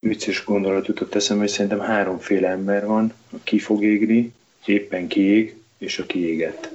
[0.00, 4.32] vicces gondolat jutott eszembe, hogy szerintem háromféle ember van, a ki fog égni,
[4.64, 6.70] éppen kiég, és a kiégett.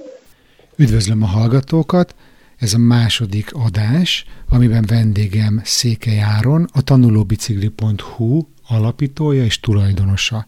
[0.76, 2.14] Üdvözlöm a hallgatókat!
[2.56, 10.46] Ez a második adás, amiben vendégem Székely Áron, a tanulóbicikli.hu alapítója és tulajdonosa.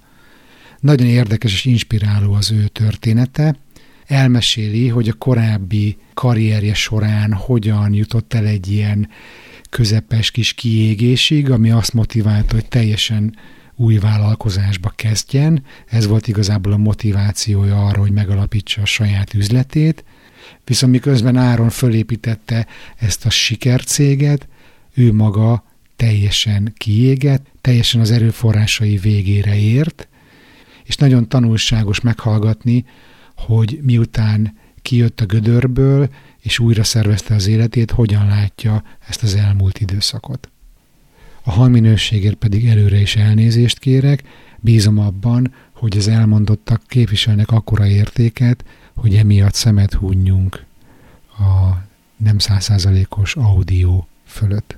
[0.81, 3.57] Nagyon érdekes és inspiráló az ő története.
[4.07, 9.09] Elmeséli, hogy a korábbi karrierje során hogyan jutott el egy ilyen
[9.71, 13.37] közepes kis kiégésig, ami azt motiválta, hogy teljesen
[13.77, 15.65] új vállalkozásba kezdjen.
[15.87, 20.05] Ez volt igazából a motivációja arra, hogy megalapítsa a saját üzletét.
[20.65, 24.49] Viszont miközben Áron fölépítette ezt a sikercéget,
[24.95, 25.65] ő maga
[25.97, 30.09] teljesen kiégett, teljesen az erőforrásai végére ért,
[30.85, 32.85] és nagyon tanulságos meghallgatni,
[33.37, 36.09] hogy miután kijött a gödörből,
[36.49, 40.49] és újra szervezte az életét, hogyan látja ezt az elmúlt időszakot.
[41.43, 44.23] A hangminőségért pedig előre is elnézést kérek,
[44.57, 50.65] bízom abban, hogy az elmondottak képviselnek akkora értéket, hogy emiatt szemet húnyjunk
[51.39, 51.77] a
[52.17, 54.77] nem százszázalékos audio fölött.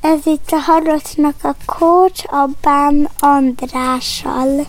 [0.00, 4.66] Ez itt a Harocnak a Kócs Abbám Andrással.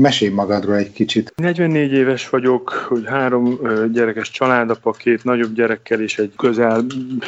[0.00, 1.32] Mesélj magadról egy kicsit.
[1.36, 3.58] 44 éves vagyok, hogy három
[3.92, 6.84] gyerekes családapa, két nagyobb gyerekkel és egy közel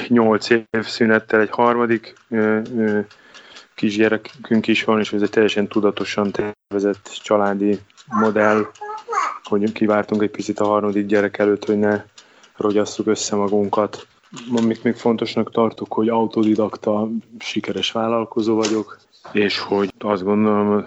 [0.08, 2.14] 8 év szünettel egy harmadik
[3.74, 8.66] kisgyerekünk is van, és ez egy teljesen tudatosan tervezett családi modell,
[9.42, 12.02] hogy kivártunk egy picit a harmadik gyerek előtt, hogy ne
[12.56, 14.06] rogyasszuk össze magunkat.
[14.56, 18.98] Amit még fontosnak tartok, hogy autodidakta sikeres vállalkozó vagyok,
[19.32, 20.86] és hogy azt gondolom,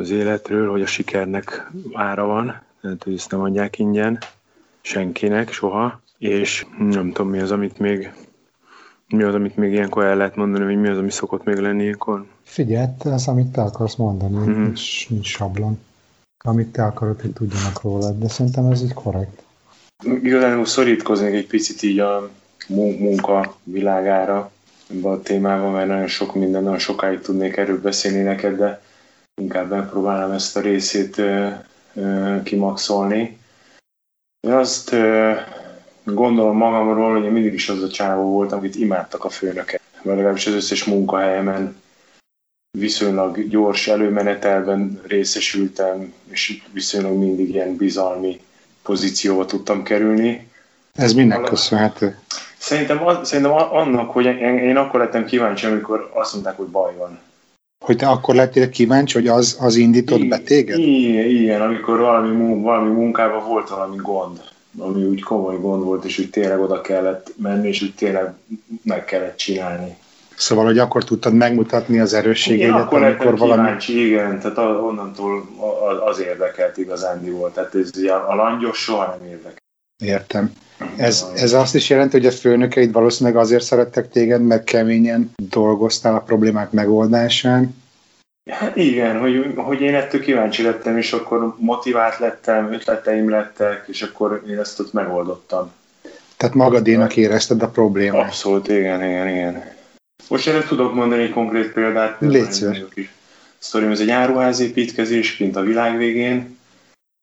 [0.00, 4.18] az életről, hogy a sikernek ára van, tehát hogy ezt nem adják ingyen
[4.80, 8.12] senkinek soha, és nem tudom mi az, amit még
[9.08, 11.82] mi az, amit még ilyenkor el lehet mondani, hogy mi az, ami szokott még lenni
[11.82, 12.24] ilyenkor?
[12.42, 14.62] Figyelj, ez, amit te akarsz mondani, mm-hmm.
[14.62, 15.78] nincs, nincs sablon.
[16.44, 19.42] Amit te akarod, hogy tudjanak róla, de szerintem ez így korrekt.
[20.22, 22.30] Igazán szorítkoznék egy picit így a
[22.68, 24.50] munka világára
[24.90, 28.82] ebben a témában, mert nagyon sok minden, nagyon sokáig tudnék erről beszélni neked, de
[29.40, 31.22] inkább megpróbálom ezt a részét
[32.42, 33.38] kimaxolni.
[34.40, 34.94] Én azt
[36.04, 39.80] gondolom magamról, hogy én mindig is az a csávó voltam, akit imádtak a főnöket.
[40.02, 41.82] Mert legalábbis az összes munkahelyemen
[42.78, 48.40] viszonylag gyors előmenetelben részesültem, és viszonylag mindig ilyen bizalmi
[48.82, 50.48] pozícióba tudtam kerülni.
[50.92, 52.18] Ez minden köszönhető?
[52.58, 57.18] Szerintem, szerintem annak, hogy én, én akkor lettem kíváncsi, amikor azt mondták, hogy baj van.
[57.84, 60.78] Hogy te akkor lettél kíváncsi, hogy az, az indított be téged?
[60.78, 64.40] Igen, igen, amikor valami, valami munkában volt valami gond,
[64.78, 68.32] ami úgy komoly gond volt, és úgy tényleg oda kellett menni, és úgy tényleg
[68.82, 69.96] meg kellett csinálni.
[70.36, 73.62] Szóval, hogy akkor tudtad megmutatni az erősségeidet, igen, akkor amikor valami...
[73.62, 75.48] kíváncsi, igen, tehát onnantól
[76.06, 76.78] az érdekelt
[77.30, 77.54] volt.
[77.54, 77.90] Tehát ez
[78.28, 79.59] a langyos soha nem érdekel.
[80.00, 80.52] Értem.
[80.96, 86.14] Ez, ez azt is jelenti, hogy a főnökeid valószínűleg azért szerettek téged, mert keményen dolgoztál
[86.14, 87.78] a problémák megoldásán.
[88.50, 94.02] Hát igen, hogy, hogy én ettől kíváncsi lettem, és akkor motivált lettem, ötleteim lettek, és
[94.02, 95.72] akkor én ezt ott megoldottam.
[96.36, 98.26] Tehát magadénak érezted a problémát.
[98.26, 99.64] Abszolút, igen, igen, igen.
[100.28, 102.16] Most nem tudok mondani egy konkrét példát.
[102.20, 102.82] Légy szíves.
[103.72, 106.58] Ez egy áruházépítkezés kint a világ végén,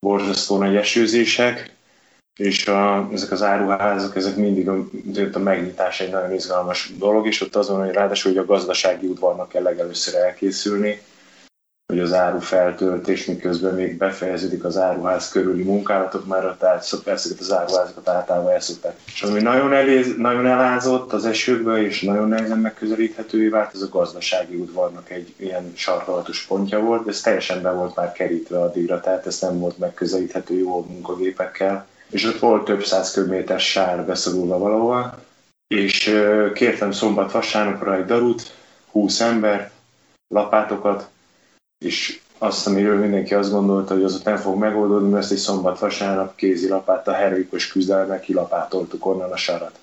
[0.00, 1.76] borzasztó nagy esőzések,
[2.38, 4.84] és a, ezek az áruházak, ezek mindig a,
[5.32, 9.48] a megnyitás egy nagyon izgalmas dolog, és ott azon, hogy ráadásul hogy a gazdasági udvarnak
[9.48, 11.00] kell legelőször elkészülni,
[11.86, 17.52] hogy az áru feltöltés, miközben még befejeződik az áruház körüli munkálatok, mert tehát persze az
[17.52, 18.96] áruházakat általában elszokták.
[19.06, 23.88] És ami nagyon, eléz, nagyon elázott az esőkbe, és nagyon nehezen megközelíthetővé vált, ez a
[23.88, 29.00] gazdasági udvarnak egy ilyen sarkalatos pontja volt, de ez teljesen be volt már kerítve addigra,
[29.00, 34.58] tehát ez nem volt megközelíthető jó munkagépekkel és ott volt több száz köbméter sár beszorulva
[34.58, 35.18] valahol,
[35.74, 36.14] és
[36.54, 38.54] kértem szombat vasárnapra egy darut,
[38.90, 39.70] 20 ember,
[40.28, 41.08] lapátokat,
[41.84, 45.38] és azt, amiről mindenki azt gondolta, hogy az ott nem fog megoldódni, mert ezt egy
[45.38, 49.78] szombat vasárnap kézi lapáttal heroikus küzdelemmel kilapátoltuk onnan a sarat.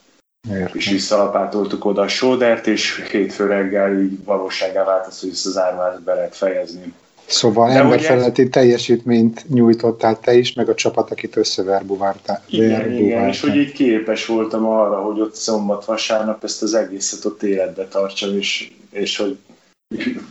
[0.49, 0.69] Értem.
[0.73, 5.57] És visszalapátoltuk oda a sódert, és hétfő reggel így valóságá vált az, hogy ezt az
[5.57, 6.93] árvát be lehet fejezni.
[7.27, 8.47] Szóval De emberfeletti ez...
[8.51, 12.43] teljesítményt nyújtottál te is, meg a csapat, akit összeverbuvártál.
[12.47, 17.25] Igen, igen, és hogy így képes voltam arra, hogy ott szombat, vasárnap ezt az egészet
[17.25, 19.37] ott életbe tartsam, és, és hogy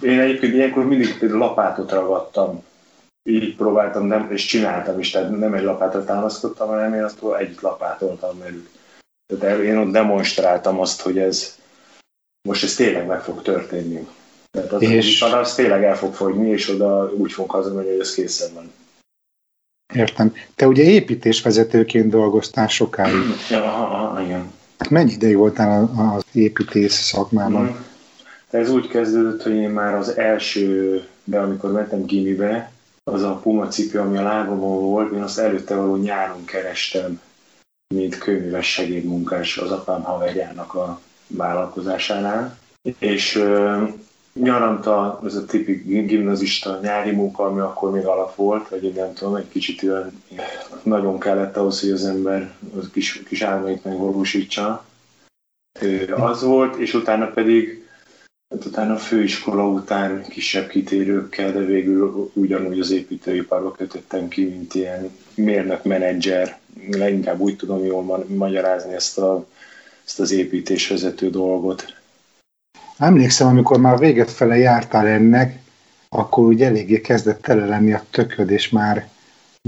[0.02, 2.62] én egyébként ilyenkor mindig például lapátot ragadtam.
[3.30, 7.60] Így próbáltam, nem, és csináltam is, tehát nem egy lapátot támaszkodtam, hanem én azt együtt
[7.60, 8.68] lapátoltam velük.
[9.38, 11.58] Tehát én ott demonstráltam azt, hogy ez,
[12.48, 14.08] most ez tényleg meg fog történni.
[14.54, 15.22] Tehát az, és...
[15.22, 18.72] az tényleg el fog fogyni, és oda úgy fogunk hazamenni, hogy ez készen van.
[19.94, 20.34] Értem.
[20.54, 23.14] Te ugye építésvezetőként dolgoztál sokáig.
[23.50, 24.52] Ja, aha, igen.
[24.90, 27.62] Mennyi ideig voltál az építész szakmában?
[27.62, 27.76] Mm.
[28.50, 32.72] Ez úgy kezdődött, hogy én már az első, de amikor mentem gimibe,
[33.10, 37.20] az a Puma cipő, ami a lábamon volt, én azt előtte való nyáron kerestem,
[37.94, 42.58] mint kőműves segédmunkás az apám haverjának a vállalkozásánál.
[42.98, 43.42] És
[44.40, 49.34] nyaranta, ez a tipik gimnazista nyári munka, ami akkor még alap volt, vagy nem tudom,
[49.34, 50.22] egy kicsit olyan
[50.82, 54.84] nagyon kellett ahhoz, hogy az ember az kis, kis álmait megvalósítsa.
[56.16, 57.88] Az volt, és utána pedig
[58.48, 64.74] hát utána a főiskola után kisebb kitérőkkel, de végül ugyanúgy az építőiparba kötöttem ki, mint
[64.74, 66.58] ilyen mérnök-menedzser.
[66.90, 69.46] Leginkább úgy tudom jól magyarázni ezt, a,
[70.04, 72.02] ezt az építésvezető dolgot
[72.98, 75.58] Emlékszem, amikor már véget fele jártál ennek,
[76.08, 79.08] akkor úgy eléggé kezdett tele lenni a tököd, és már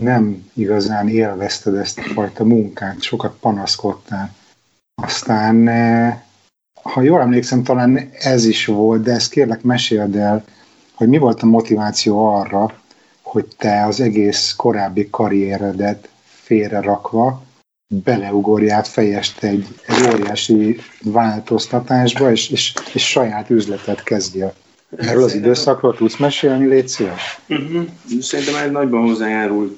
[0.00, 4.34] nem igazán élvezted ezt a fajta munkát, sokat panaszkodtál.
[5.02, 6.18] Aztán, eh,
[6.82, 10.44] ha jól emlékszem, talán ez is volt, de ezt kérlek meséld el,
[10.94, 12.72] hogy mi volt a motiváció arra,
[13.22, 17.45] hogy te az egész korábbi karrieredet félre rakva
[17.88, 24.54] beleugorjál fejest egy, egy óriási változtatásba, és, és, és saját üzletet kezdjél.
[24.96, 27.40] Erről az időszakról tudsz mesélni, légy szíves?
[27.48, 27.86] Uh-huh.
[28.20, 29.76] Szerintem ez nagyban hozzájárult,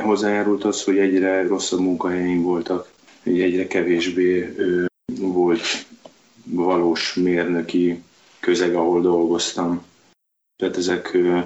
[0.00, 2.90] hozzájárult az, hogy egyre rosszabb munkahelyeim voltak,
[3.22, 4.84] hogy egyre kevésbé ö,
[5.20, 5.86] volt
[6.44, 8.02] valós mérnöki
[8.40, 9.82] közeg, ahol dolgoztam.
[10.56, 11.38] Tehát ezek ö,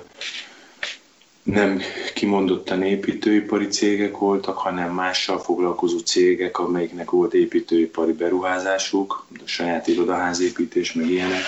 [1.44, 1.80] nem
[2.14, 10.92] kimondottan építőipari cégek voltak, hanem mással foglalkozó cégek, amelyiknek volt építőipari beruházásuk, a saját irodaházépítés,
[10.92, 11.42] meg ilyenek.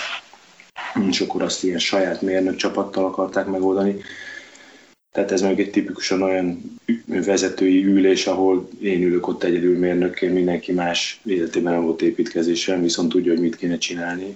[1.09, 4.01] És akkor azt ilyen saját mérnök csapattal akarták megoldani.
[5.11, 10.71] Tehát ez meg egy tipikusan olyan vezetői ülés, ahol én ülök ott egyedül mérnökként, mindenki
[10.71, 14.35] más életében nem volt építkezésen, viszont tudja, hogy mit kéne csinálni.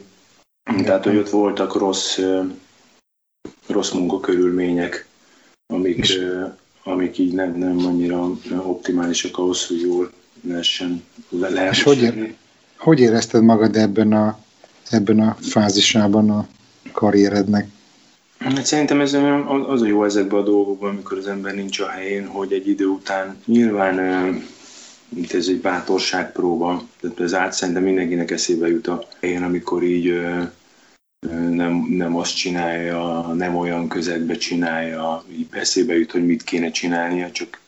[0.84, 2.20] Tehát, hogy ott voltak rossz,
[3.68, 5.10] rossz munkakörülmények,
[5.72, 6.06] amik,
[6.84, 10.12] amik így nem, nem annyira optimálisak ahhoz, hogy jól
[10.48, 11.72] lehessen lehet.
[11.72, 12.34] És hogy,
[12.78, 14.40] hogy érezted magad ebben a,
[14.90, 16.48] ebben a fázisában a
[16.92, 17.68] karrierednek?
[18.38, 19.14] Hát szerintem ez
[19.68, 22.86] az a jó ezekben a dolgokban, amikor az ember nincs a helyén, hogy egy idő
[22.86, 23.96] után nyilván
[25.16, 30.22] mint ez egy bátorságpróba, tehát ez át szerintem mindenkinek eszébe jut a helyén, amikor így
[31.30, 37.32] nem, nem azt csinálja, nem olyan közegbe csinálja, így eszébe jut, hogy mit kéne csinálnia,
[37.32, 37.60] csak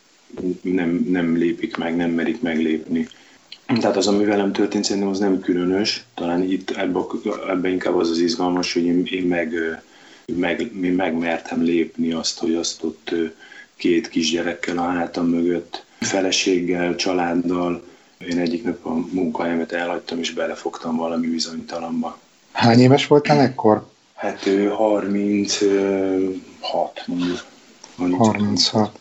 [0.60, 3.08] nem, nem lépik meg, nem merik meglépni.
[3.66, 6.04] Tehát az, ami velem történt, szerintem az nem különös.
[6.14, 7.02] Talán itt ebben
[7.48, 9.54] ebbe inkább az az izgalmas, hogy én, én meg,
[10.34, 13.14] meg, én megmertem lépni azt, hogy azt ott
[13.76, 17.82] két kisgyerekkel a hátam mögött, feleséggel, családdal,
[18.18, 22.18] én egyik nap a munkahelyemet elhagytam, és belefogtam valami bizonytalanba.
[22.54, 23.86] Hány éves voltál ekkor?
[24.14, 26.40] Hát ő 36
[27.06, 27.44] mondjuk.
[28.18, 28.98] 36.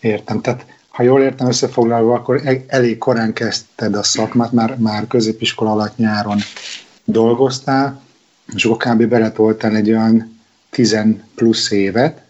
[0.00, 0.40] Értem.
[0.40, 5.70] Tehát ha jól értem összefoglalva, akkor e- elég korán kezdted a szakmát, már, már középiskola
[5.70, 6.38] alatt nyáron
[7.04, 8.02] dolgoztál,
[8.54, 9.04] és akkor kb.
[9.04, 10.38] beletoltál egy olyan
[10.70, 10.96] 10
[11.34, 12.22] plusz évet,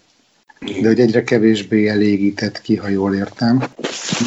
[0.81, 3.63] de hogy egyre kevésbé elégített ki, ha jól értem.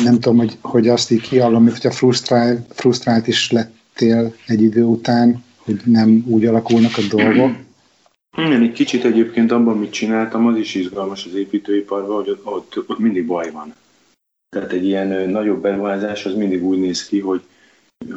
[0.04, 4.84] Nem tudom, hogy, hogy azt így kihallom, mint hogyha frusztrált, frusztrált is lettél egy idő
[4.84, 7.50] után, hogy nem úgy alakulnak a dolgok.
[8.36, 12.78] Igen, egy kicsit egyébként abban, amit csináltam, az is izgalmas az építőiparban, hogy ott, ott,
[12.86, 13.74] ott mindig baj van.
[14.48, 17.40] Tehát egy ilyen nagyobb beruházás az mindig úgy néz ki, hogy,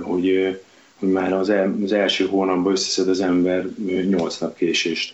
[0.01, 0.58] hogy,
[1.00, 3.68] hogy már az, el, az első hónapban összeszed az ember
[4.08, 5.13] 8 nap késést.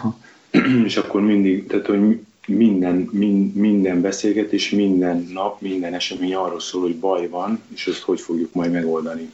[0.84, 6.82] És akkor mindig, tehát hogy minden, mind, minden beszélgetés, minden nap, minden esemény arról szól,
[6.82, 9.32] hogy baj van, és azt hogy fogjuk majd megoldani.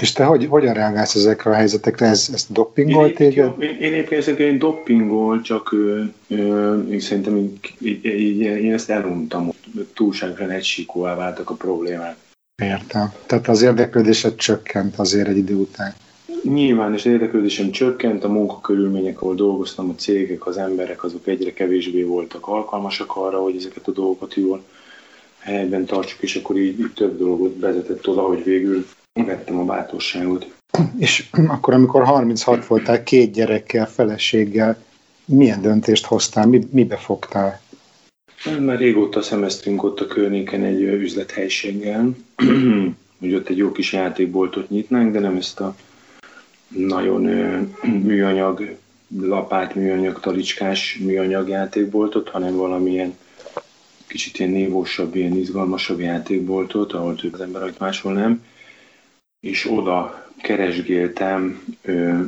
[0.00, 2.06] És te hogy, hogyan reagálsz ezekre a helyzetekre?
[2.06, 3.62] Ez, ez doppingol téged?
[3.62, 9.50] Én, én éppen szerintem doppingol, csak ö, ö, én szerintem így, így, én ezt eluntam.
[9.94, 12.16] Túlságosan egysíkóvá váltak a problémák.
[12.62, 13.12] Értem.
[13.26, 15.94] Tehát az érdeklődésed csökkent azért egy idő után.
[16.42, 22.02] Nyilván, és érdeklődésem csökkent, a munkakörülmények, ahol dolgoztam, a cégek, az emberek, azok egyre kevésbé
[22.02, 24.62] voltak alkalmasak arra, hogy ezeket a dolgokat jól
[25.38, 28.86] helyben tartsuk, és akkor így, így több dolgot vezetett oda, hogy végül
[29.24, 30.54] vettem a bátorságot.
[30.98, 34.84] És akkor, amikor 36 voltál, két gyerekkel, feleséggel,
[35.24, 37.60] milyen döntést hoztál, mi, mibe fogtál?
[38.60, 42.16] Már régóta szemeztünk ott a környéken egy üzlethelységgel,
[43.20, 45.76] hogy ott egy jó kis játékboltot nyitnánk, de nem ezt a
[46.68, 47.22] nagyon
[48.02, 48.76] műanyag,
[49.20, 53.16] lapát műanyag, talicskás műanyag játékboltot, hanem valamilyen
[54.06, 58.44] kicsit ilyen névósabb, ilyen izgalmasabb játékboltot, ahol több az ember, hogy máshol nem.
[59.46, 61.64] És oda keresgéltem,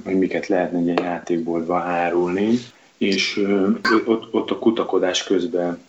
[0.04, 2.58] hogy miket lehetne egy ilyen játékboltba árulni,
[2.98, 3.44] és
[4.04, 5.82] ott, ott a kutakodás közben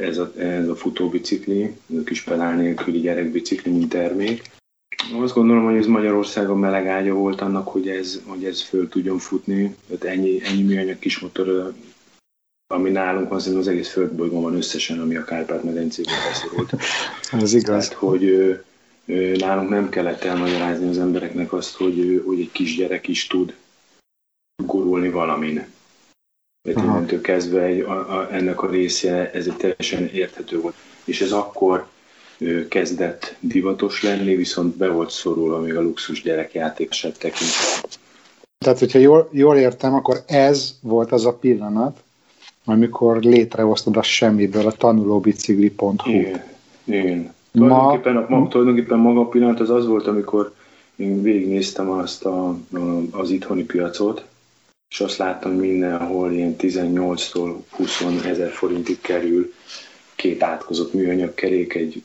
[0.00, 4.42] ez a, ez a futóbicikli, ez a kis pedál nélküli gyerekbicikli, mint termék.
[5.20, 9.18] Azt gondolom, hogy ez Magyarországon meleg ágya volt annak, hogy ez, hogy ez föl tudjon
[9.18, 9.76] futni.
[9.86, 11.72] Tehát ennyi, ennyi műanyag kis motor,
[12.74, 16.72] ami nálunk van, az egész földbolygón van összesen, ami a Kárpát-medencében beszorult.
[17.42, 17.88] Ez igaz.
[17.88, 18.56] Tehát, hogy
[19.36, 23.54] nálunk nem kellett elmagyarázni az embereknek azt, hogy, hogy egy kisgyerek is tud
[24.64, 25.66] gurulni valamin.
[26.62, 30.74] Tehát innentől kezdve egy, a, a, ennek a része, ez egy teljesen érthető volt.
[31.04, 31.86] És ez akkor
[32.38, 37.88] ö, kezdett divatos lenni, viszont be volt szorulva még a luxus gyerekjáték se tekintve.
[38.58, 42.02] Tehát, hogyha jól, jól értem, akkor ez volt az a pillanat,
[42.64, 46.10] amikor létrehoztad a semmiből a tanulóbicikli.hu.
[46.10, 46.44] Igen,
[46.84, 47.34] igen.
[47.56, 48.38] Tulajdonképpen, ma...
[48.38, 50.52] ma, tulajdonképpen maga a pillanat az az volt, amikor
[50.96, 52.58] én végignéztem azt a, a,
[53.10, 54.24] az itthoni piacot,
[54.90, 59.52] és azt láttam, hogy mindenhol ilyen 18-tól 20 ezer forintig kerül
[60.14, 62.02] két átkozott műanyag kerék, egy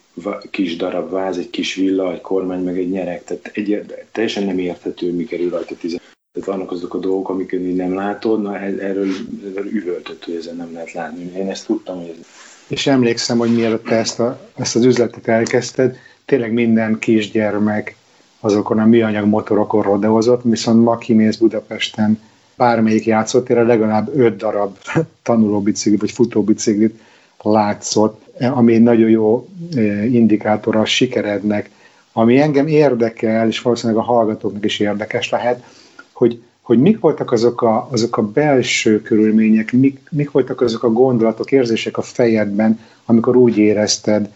[0.49, 3.23] kis darab váz, egy kis villa, egy kormány, meg egy nyerek.
[3.23, 5.99] Tehát egy, teljesen nem érthető, mi kerül rajta 10
[6.31, 10.73] tehát vannak azok a dolgok, amiket nem látod, na erről, erről üvöltött, hogy ezen nem
[10.73, 11.31] lehet látni.
[11.35, 12.25] Én ezt tudtam, hogy ez...
[12.71, 17.95] És emlékszem, hogy mielőtt te ezt, a, ezt az üzletet elkezdted, tényleg minden kisgyermek
[18.39, 22.19] azokon a műanyag motorokon rodeozott, viszont ma kimész Budapesten
[22.55, 24.77] bármelyik játszótérre legalább öt darab
[25.23, 26.99] tanulóbicikli vagy futóbiciklit
[27.41, 31.69] látszott, ami egy nagyon jó eh, indikátor a sikerednek.
[32.11, 35.63] Ami engem érdekel, és valószínűleg a hallgatóknak is érdekes lehet,
[36.11, 40.91] hogy, hogy mik voltak azok a, azok a belső körülmények, mik, mik voltak azok a
[40.91, 44.29] gondolatok, érzések a fejedben, amikor úgy érezted,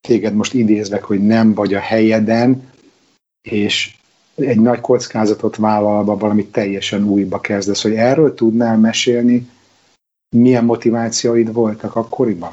[0.00, 2.70] téged most idézlek, hogy nem vagy a helyeden,
[3.48, 3.96] és
[4.34, 9.48] egy nagy kockázatot vállalva valami teljesen újba kezdesz, hogy erről tudnál mesélni,
[10.36, 12.50] milyen motivációid voltak akkoriban?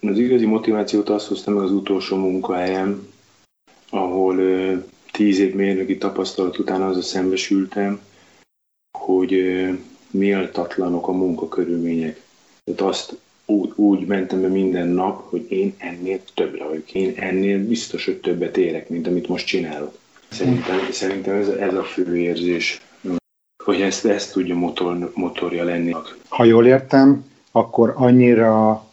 [0.00, 3.08] Az igazi motivációt azt hoztam meg az utolsó munkahelyem,
[3.90, 4.36] ahol
[5.18, 8.00] tíz év mérnöki tapasztalat után a szembesültem,
[8.98, 9.44] hogy
[10.10, 12.20] méltatlanok a munkakörülmények.
[12.64, 16.92] Tehát azt úgy, úgy mentem be minden nap, hogy én ennél többre vagyok.
[16.92, 19.98] Én ennél biztos, hogy többet érek, mint amit most csinálok.
[20.28, 22.80] Szerintem, szerintem ez, ez a fő érzés,
[23.64, 25.94] hogy ezt, ezt tudja motor, motorja lenni.
[26.28, 28.84] Ha jól értem, akkor annyira,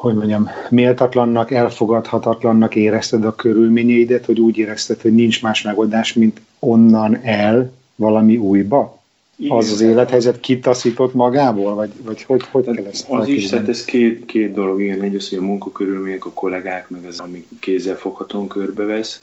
[0.00, 6.40] hogy mondjam, méltatlannak, elfogadhatatlannak érezted a körülményeidet, hogy úgy érezted, hogy nincs más megoldás, mint
[6.58, 9.02] onnan el valami újba?
[9.36, 9.56] Igen.
[9.56, 13.84] Az az élethelyzet kitaszított magából, vagy, vagy hogy, hogy kell ezt Az is, tehát ez
[13.84, 17.96] két, két dolog, igen, egy az, hogy a munkakörülmények, a kollégák, meg az, ami kézzel
[17.96, 19.22] foghatóan körbevesz,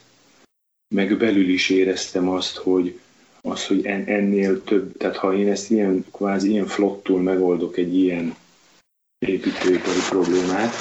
[0.96, 3.00] meg belül is éreztem azt, hogy
[3.42, 7.98] az, hogy en, ennél több, tehát ha én ezt ilyen, kvázi ilyen flottul megoldok egy
[7.98, 8.36] ilyen
[9.20, 10.74] építőipari problémát,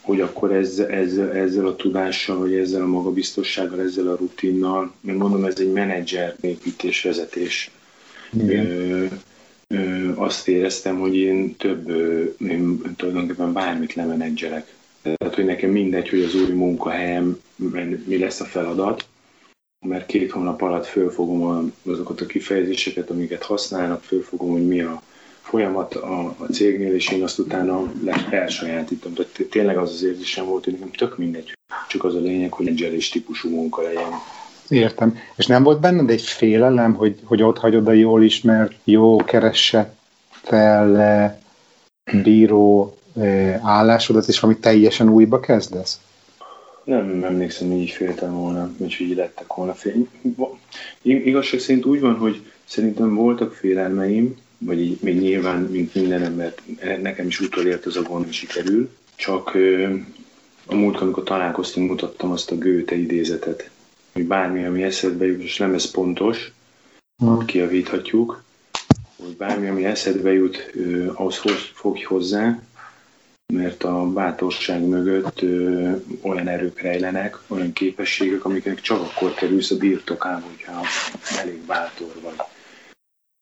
[0.00, 5.14] hogy akkor ez, ez, ezzel a tudással, vagy ezzel a magabiztossággal, ezzel a rutinnal, én
[5.14, 7.70] mondom, ez egy menedzser építés, vezetés.
[8.48, 9.04] Ö,
[9.66, 14.74] ö, azt éreztem, hogy én több, ö, én tulajdonképpen bármit lemenedzselek.
[15.02, 17.40] Tehát, hogy nekem mindegy, hogy az új munkahelyem
[18.04, 19.06] mi lesz a feladat,
[19.86, 25.02] mert két hónap alatt fölfogom azokat a kifejezéseket, amiket használnak, fölfogom, hogy mi a
[25.48, 27.92] folyamat a, a cégnél, és én azt utána
[28.30, 29.12] elsajátítom.
[29.12, 31.52] Tehát tényleg az az érzésem volt, hogy nekem tök mindegy,
[31.88, 34.10] csak az a lényeg, hogy egy típusú munka legyen.
[34.68, 35.16] Értem.
[35.36, 40.90] És nem volt benned egy félelem, hogy, hogy ott hagyod a jól ismert, jó keresettel
[42.22, 46.00] bíró eh, állásodat, és valami teljesen újba kezdesz?
[46.84, 50.08] Nem emlékszem, hogy így féltem volna, vagy hogy így lettek volna fény.
[51.02, 56.54] Igazság szerint úgy van, hogy szerintem voltak félelmeim, vagy így még nyilván, mint minden ember,
[57.02, 58.90] nekem is utolért az a gond, hogy sikerül.
[59.14, 59.56] Csak
[60.66, 63.70] a múltkor, amikor találkoztunk, mutattam azt a Gőte idézetet,
[64.12, 66.52] hogy bármi, ami eszedbe jut, és nem ez pontos,
[67.16, 67.44] hmm.
[67.44, 68.42] kiavíthatjuk,
[69.16, 70.72] hogy bármi, ami eszedbe jut,
[71.14, 71.40] ahhoz
[71.74, 72.62] fogj hozzá,
[73.52, 79.76] mert a bátorság mögött ö, olyan erők rejlenek, olyan képességek, amiknek csak akkor kerülsz a
[79.76, 80.80] birtokába, hogyha
[81.38, 82.36] elég bátor vagy.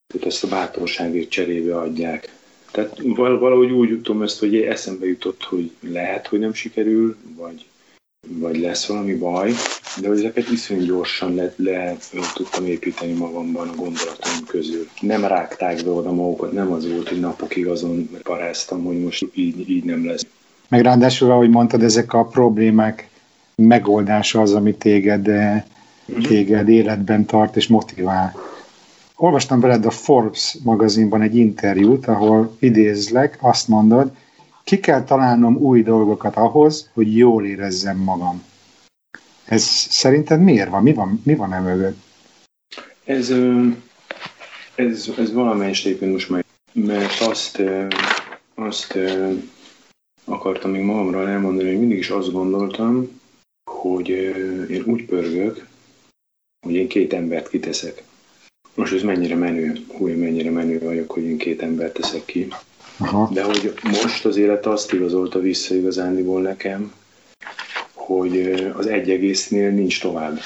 [0.07, 2.35] Tehát ezt a bátorságért cserébe adják.
[2.71, 7.67] Tehát valahogy úgy jutom ezt, hogy eszembe jutott, hogy lehet, hogy nem sikerül, vagy,
[8.29, 9.53] vagy lesz valami baj,
[10.01, 11.97] de ezeket viszonylag gyorsan le, le
[12.35, 14.89] tudtam építeni magamban a gondolataim közül.
[15.01, 19.71] Nem rágták be oda magukat, nem az volt, hogy napokig azon paráztam, hogy most így,
[19.71, 20.27] így nem lesz.
[20.69, 23.09] Meg ráadásul, ahogy mondtad, ezek a problémák
[23.55, 26.21] megoldása az, ami téged, mhm.
[26.21, 28.35] téged életben tart és motivál.
[29.19, 34.11] Olvastam veled a Forbes magazinban egy interjút, ahol idézlek, azt mondod,
[34.65, 38.43] ki kell találnom új dolgokat ahhoz, hogy jól érezzem magam.
[39.45, 40.83] Ez szerinted miért van?
[40.83, 41.97] Mi van, mi van e mögött?
[43.05, 43.33] Ez,
[44.75, 47.63] ez, ez valamelyest egyébként most már, mert azt,
[48.55, 48.99] azt
[50.25, 53.21] akartam még magamról elmondani, hogy mindig is azt gondoltam,
[53.71, 54.09] hogy
[54.71, 55.67] én úgy pörgök,
[56.67, 58.03] hogy én két embert kiteszek.
[58.77, 62.49] Most ez mennyire menő, hogy mennyire menő vagyok, hogy én két embert teszek ki.
[62.97, 63.31] Aha.
[63.33, 66.93] De hogy most az élet azt igazolta vissza igazándiból nekem,
[67.93, 70.41] hogy az egy egésznél nincs tovább.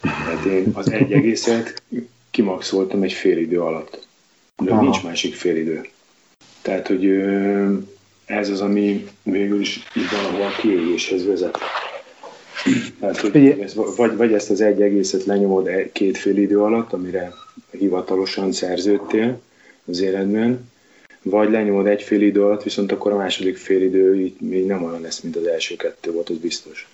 [0.00, 1.82] Tehát én az egy egészet
[2.30, 4.06] kimaxoltam egy fél idő alatt.
[4.56, 4.82] De Aha.
[4.82, 5.88] nincs másik fél idő.
[6.62, 7.06] Tehát, hogy
[8.24, 11.58] ez az, ami végül is így valahol a kiégéshez vezet.
[13.00, 16.92] Tehát, hogy ez, vagy, vagy ezt az egy egészet lenyomod e- két fél idő alatt,
[16.92, 17.32] amire
[17.70, 19.40] hivatalosan szerződtél
[19.84, 20.70] az életben,
[21.22, 24.84] vagy lenyomod egy fél idő alatt, viszont akkor a második fél idő így még nem
[24.84, 26.88] olyan lesz, mint az első kettő volt, az biztos.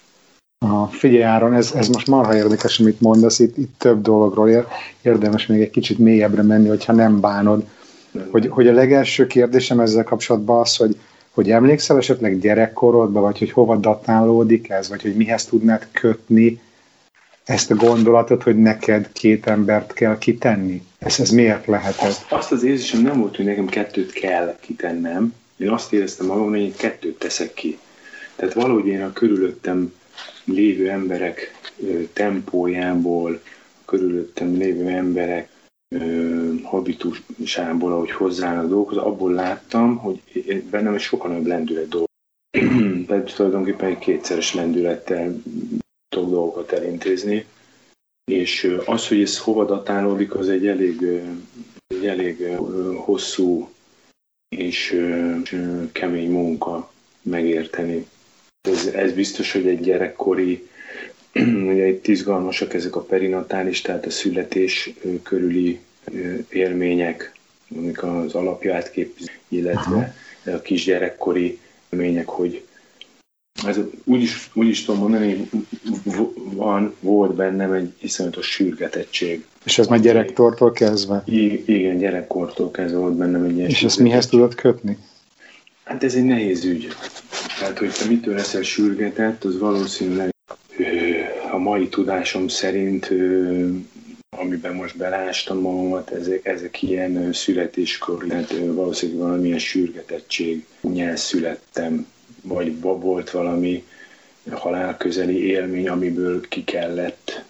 [0.58, 4.64] Aha, figyelj Áron, ez, ez most marha érdekes, amit mondasz, itt, itt több dologról ér,
[5.02, 7.64] érdemes még egy kicsit mélyebbre menni, hogyha nem bánod.
[8.10, 8.28] Nem.
[8.30, 10.96] Hogy, hogy a legelső kérdésem ezzel kapcsolatban az, hogy,
[11.36, 16.60] hogy emlékszel esetleg gyerekkorodban, vagy hogy hova datálódik ez, vagy hogy mihez tudnád kötni
[17.44, 20.82] ezt a gondolatot, hogy neked két embert kell kitenni?
[20.98, 22.08] Ez, ez miért lehetett?
[22.08, 25.34] Azt, azt az érzésem nem volt, hogy nekem kettőt kell kitennem.
[25.56, 27.78] Én azt éreztem magam, hogy én kettőt teszek ki.
[28.36, 29.92] Tehát valahogy én a körülöttem
[30.44, 31.54] lévő emberek
[32.12, 33.40] tempójából,
[33.84, 35.48] körülöttem lévő emberek
[36.62, 40.20] habitusából, ahogy hozzáállnak dolgokhoz, abból láttam, hogy
[40.70, 42.06] bennem egy sokkal nagyobb lendület dolog.
[43.06, 45.42] Tehát tulajdonképpen egy kétszeres lendülettel
[46.08, 47.46] tudok dolgokat elintézni,
[48.30, 51.02] és az, hogy ez hova datálódik, az egy elég,
[51.86, 52.56] egy elég
[52.96, 53.68] hosszú
[54.56, 55.02] és
[55.92, 58.06] kemény munka megérteni.
[58.68, 60.68] Ez, ez biztos, hogy egy gyerekkori,
[61.72, 64.90] ugye itt izgalmasak ezek a perinatális, tehát a születés
[65.22, 65.80] körüli
[66.48, 67.32] élmények,
[67.76, 71.58] amik az alapját képezik, illetve a kisgyerekkori
[71.90, 72.64] élmények, hogy
[73.66, 75.48] ez úgy is, úgy is tudom mondani,
[76.34, 79.44] van, volt bennem egy iszonyatos sürgetettség.
[79.64, 81.22] És ez már gyerekkortól kezdve?
[81.26, 84.98] I- igen, gyerekkortól kezdve volt bennem egy ilyen És ezt mihez tudod kötni?
[85.84, 86.88] Hát ez egy nehéz ügy.
[87.58, 90.34] Tehát, hogy te mitől leszel sürgetett, az valószínűleg
[91.56, 93.12] a mai tudásom szerint,
[94.30, 102.06] amiben most belástam magamat, ezek, ezek ilyen születéskor, tehát valószínűleg valamilyen sürgetettség nyelv születtem
[102.42, 103.84] vagy volt valami
[104.50, 107.44] halálközeli élmény, amiből ki kellett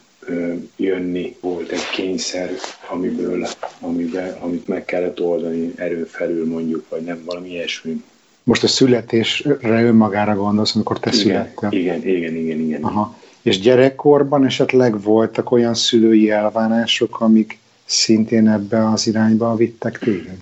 [0.77, 2.51] jönni, volt egy kényszer,
[2.91, 3.47] amiből,
[3.81, 8.03] amiben, amit meg kellett oldani erő felül mondjuk, vagy nem valami ilyesmi.
[8.43, 11.81] Most a születésre önmagára gondolsz, amikor te igen, születtél?
[11.81, 12.83] Igen, igen, igen, igen.
[12.83, 13.25] Aha.
[13.47, 20.39] És gyerekkorban esetleg voltak olyan szülői elvárások, amik szintén ebbe az irányba vittek téged?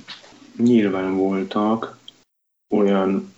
[0.57, 1.99] Nyilván voltak
[2.75, 3.33] olyan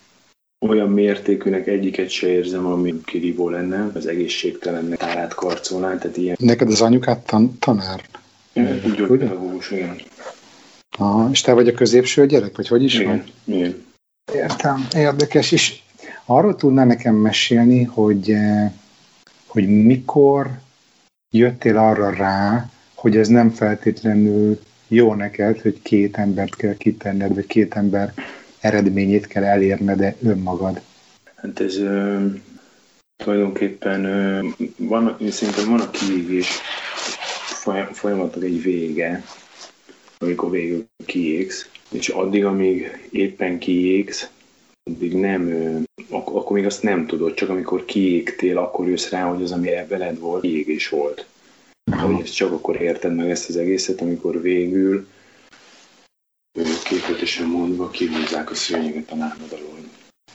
[0.67, 6.35] olyan mértékűnek egyiket se érzem, ami kirívó lenne, az egészségtelennek tárát karcolná, tehát ilyen.
[6.39, 8.01] Neked az anyukát tan- tanár?
[8.85, 9.95] Úgy volt pedagógus, igen.
[10.97, 13.23] Aha, és te vagy a középső gyerek, vagy hogy is igen, van?
[13.55, 13.85] Igen.
[14.33, 15.79] Értem, érdekes, és
[16.25, 18.71] arról tudnál nekem mesélni, hogy, eh,
[19.47, 20.59] hogy mikor
[21.31, 27.45] jöttél arra rá, hogy ez nem feltétlenül jó neked, hogy két embert kell kitenned, vagy
[27.45, 28.13] két ember
[28.59, 30.81] eredményét kell elérned önmagad?
[31.35, 32.25] Hát ez ö,
[33.23, 36.47] tulajdonképpen ö, van, szerintem van a kiégés
[37.91, 39.23] folyamatnak egy vége,
[40.17, 44.29] amikor végül kiégsz, és addig, amíg éppen kiégsz,
[44.87, 45.53] addig nem,
[46.09, 49.69] ak- akkor még azt nem tudod, csak amikor kiégtél, akkor jössz rá, hogy az, ami
[49.87, 51.25] veled volt, kiégés volt.
[51.91, 55.07] Hogy ezt csak akkor érted meg ezt az egészet, amikor végül
[56.83, 59.77] képletesen mondva kihúzzák a szőnyeget a lábad alól.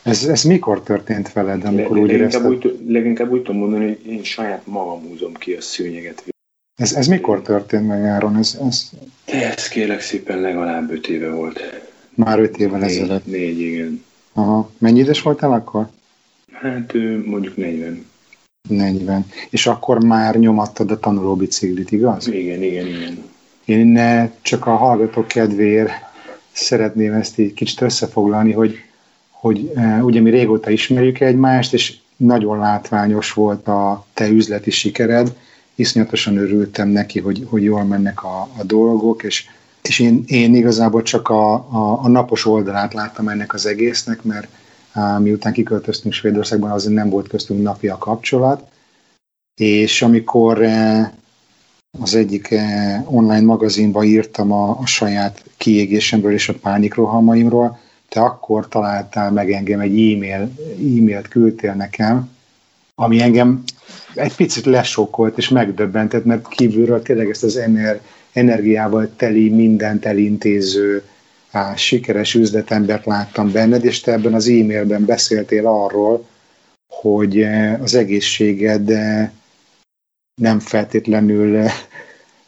[0.02, 2.72] Ez, ez mikor történt veled, amikor Le, úgy leginkább érezted?
[2.72, 6.24] Úgy, leginkább úgy tudom mondani, hogy én saját magam húzom ki a szőnyeget.
[6.80, 8.36] Ez, ez mikor történt meg, Áron?
[8.36, 8.90] Ez, ez...
[9.24, 11.60] ez kérlek szépen legalább öt éve volt.
[12.14, 13.26] Már öt évvel ezelőtt?
[13.26, 14.04] Négy, igen.
[14.32, 14.70] Aha.
[14.78, 15.88] Mennyi éves voltál akkor?
[16.52, 16.92] Hát
[17.24, 18.06] mondjuk 40.
[18.68, 19.26] 40.
[19.50, 22.28] És akkor már nyomattad a tanulóbiciklit, igaz?
[22.28, 23.30] Igen, igen, igen.
[23.64, 23.98] Én
[24.42, 25.90] csak a hallgatók kedvéért
[26.52, 28.76] szeretném ezt így kicsit összefoglalni, hogy,
[29.30, 35.36] hogy ugye mi régóta ismerjük egymást, és nagyon látványos volt a te üzleti sikered,
[35.74, 39.44] iszonyatosan örültem neki, hogy, hogy jól mennek a, a dolgok, és,
[39.82, 44.48] és én, én igazából csak a, a, a napos oldalát láttam ennek az egésznek, mert
[44.92, 48.70] á, miután kiköltöztünk Svédországban, azért nem volt köztünk napi a kapcsolat,
[49.60, 50.66] és amikor
[51.98, 52.54] az egyik
[53.04, 59.80] online magazinba írtam a, a saját kiégésemről és a pánikrohamaimról, te akkor találtál meg engem
[59.80, 62.30] egy e-mail, e-mailt küldtél nekem,
[62.94, 63.62] ami engem
[64.14, 68.00] egy picit lesokkolt és megdöbbentett, mert kívülről tényleg ezt az ener,
[68.32, 71.02] energiával teli, mindent elintéző,
[71.50, 76.26] á, sikeres üzletembert láttam benned, és te ebben az e-mailben beszéltél arról,
[76.88, 79.32] hogy e, az egészséged e,
[80.40, 81.72] nem feltétlenül, e,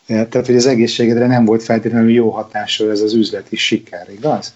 [0.06, 4.54] tehát hogy az egészségedre nem volt feltétlenül jó hatással ez az üzleti siker, igaz?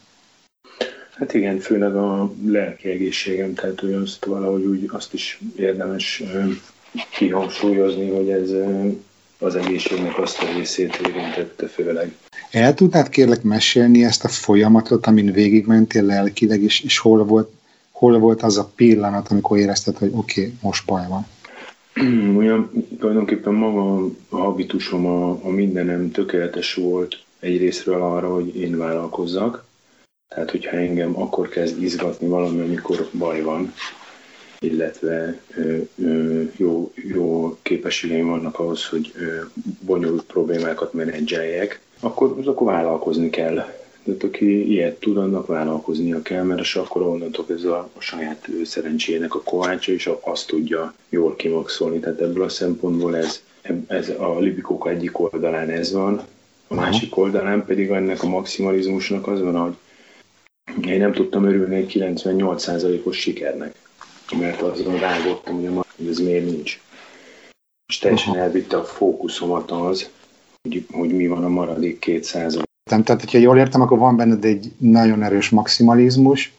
[1.19, 6.23] Hát igen, főleg a lelki egészségem, tehát hogy azt valahogy úgy azt is érdemes
[7.11, 8.51] kihangsúlyozni, hogy ez
[9.39, 12.17] az egészségnek azt a részét érintette főleg.
[12.51, 17.51] El tudnád kérlek mesélni ezt a folyamatot, amin végigmentél lelkileg, és, és hol, volt,
[17.91, 21.27] hol volt az a pillanat, amikor érezted, hogy oké, okay, most baj van?
[22.39, 29.67] Olyan, tulajdonképpen maga a habitusom, a, a mindenem tökéletes volt egyrésztről arra, hogy én vállalkozzak,
[30.29, 33.73] tehát, hogyha engem akkor kezd izgatni valami, amikor baj van,
[34.61, 35.41] illetve
[36.57, 39.13] jó, jó képességeim vannak ahhoz, hogy
[39.81, 43.67] bonyolult problémákat menedzseljek, akkor, akkor vállalkozni kell.
[44.05, 48.49] Tehát aki ilyet tud, annak vállalkoznia kell, mert és akkor onnantól ez a, a saját
[48.65, 51.99] szerencsének a kovácsa, és azt tudja jól kimaxolni.
[51.99, 53.43] Tehát ebből a szempontból ez,
[53.87, 56.23] ez a libikók egyik oldalán ez van,
[56.69, 59.77] a másik oldalán pedig ennek a maximalizmusnak az van, hogy
[60.87, 63.75] én nem tudtam örülni egy 98%-os sikernek,
[64.37, 66.81] mert azon rágottam, hogy ez miért nincs.
[67.87, 70.09] És teljesen elvitte a fókuszomat az,
[70.63, 72.63] hogy, hogy mi van a maradék 2%.
[72.83, 76.53] Tehát, hogyha jól értem, akkor van benned egy nagyon erős maximalizmus,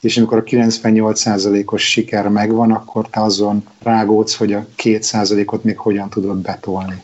[0.00, 6.10] és amikor a 98%-os siker megvan, akkor te azon rágódsz, hogy a 2%-ot még hogyan
[6.10, 7.02] tudod betolni.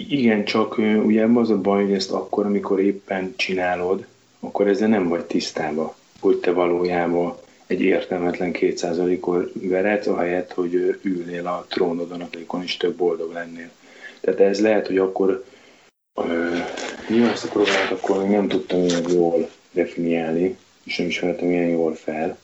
[0.00, 4.06] Igen, csak ugye az a baj, hogy ezt akkor, amikor éppen csinálod,
[4.40, 7.34] akkor ezzel nem vagy tisztában, hogy te valójában
[7.66, 13.70] egy értelmetlen kétszázalékot vered, ahelyett, hogy ülnél a trónodon, a is több boldog lennél.
[14.20, 15.44] Tehát ez lehet, hogy akkor
[17.08, 21.68] nyilván ezt a problémát akkor még nem tudtam ilyen jól definiálni, és nem ismertem ilyen
[21.68, 22.38] jól fel.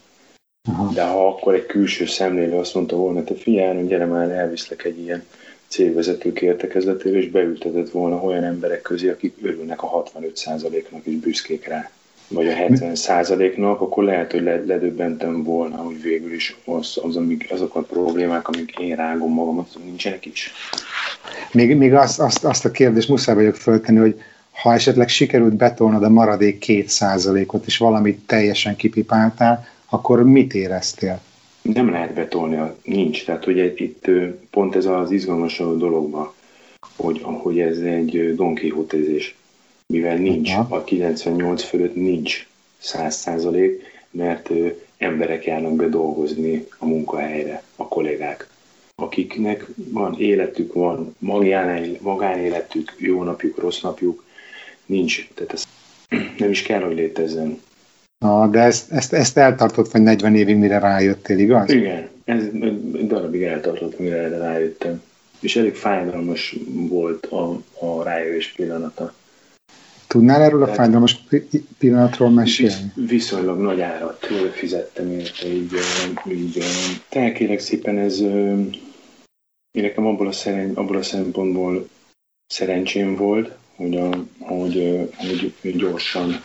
[0.68, 0.92] Aha.
[0.92, 4.98] De ha akkor egy külső szemlélő azt mondta volna, te figyelj, gyere már, elviszlek egy
[4.98, 5.26] ilyen
[5.66, 11.90] cégvezetők értekezletére, és beültetett volna olyan emberek közé, akik örülnek a 65%-nak és büszkék rá,
[12.30, 17.74] vagy a 70%-nak, akkor lehet, hogy ledöbbentem volna, hogy végül is az, az amik, azok
[17.74, 20.52] a problémák, amik én rágom magamat, azok nincsenek is.
[21.52, 24.20] Még, még azt, azt, azt a kérdést muszáj vagyok föltenni, hogy
[24.52, 31.20] ha esetleg sikerült betolnod a maradék 2%-ot, és valamit teljesen kipipáltál, akkor mit éreztél?
[31.62, 33.24] nem lehet betolni, nincs.
[33.24, 34.10] Tehát ugye itt
[34.50, 36.32] pont ez az izgalmas dologban,
[36.96, 39.36] hogy, hogy ez egy Don Quixote-zés,
[39.90, 42.46] mivel nincs, a 98 fölött nincs
[42.78, 44.50] 100 százalék, mert
[44.98, 48.48] emberek járnak be dolgozni a munkahelyre, a kollégák,
[48.94, 51.16] akiknek van életük, van
[52.00, 54.24] magánéletük, jó napjuk, rossz napjuk,
[54.86, 55.28] nincs.
[55.34, 55.64] Tehát ez
[56.38, 57.60] nem is kell, hogy létezzen.
[58.18, 61.70] Na, de ezt, ezt, ezt eltartott vagy 40 évig, mire rájöttél, igaz?
[61.70, 62.44] Igen, ez
[63.06, 65.02] darabig eltartott, mire rájöttem.
[65.40, 69.14] És elég fájdalmas volt a, a rájövés pillanata.
[70.10, 71.18] Tudnál erről Tehát, a fájdalmas
[71.78, 72.92] pillanatról mesélni?
[72.94, 75.72] Viszonylag nagy árat fizettem érte, így,
[76.28, 76.62] így
[77.08, 78.20] te kérek szépen, ez
[79.70, 81.88] én nekem abból a, szeren, abból a szempontból
[82.46, 85.12] szerencsém volt, hogy, a, hogy,
[85.60, 86.42] hogy gyorsan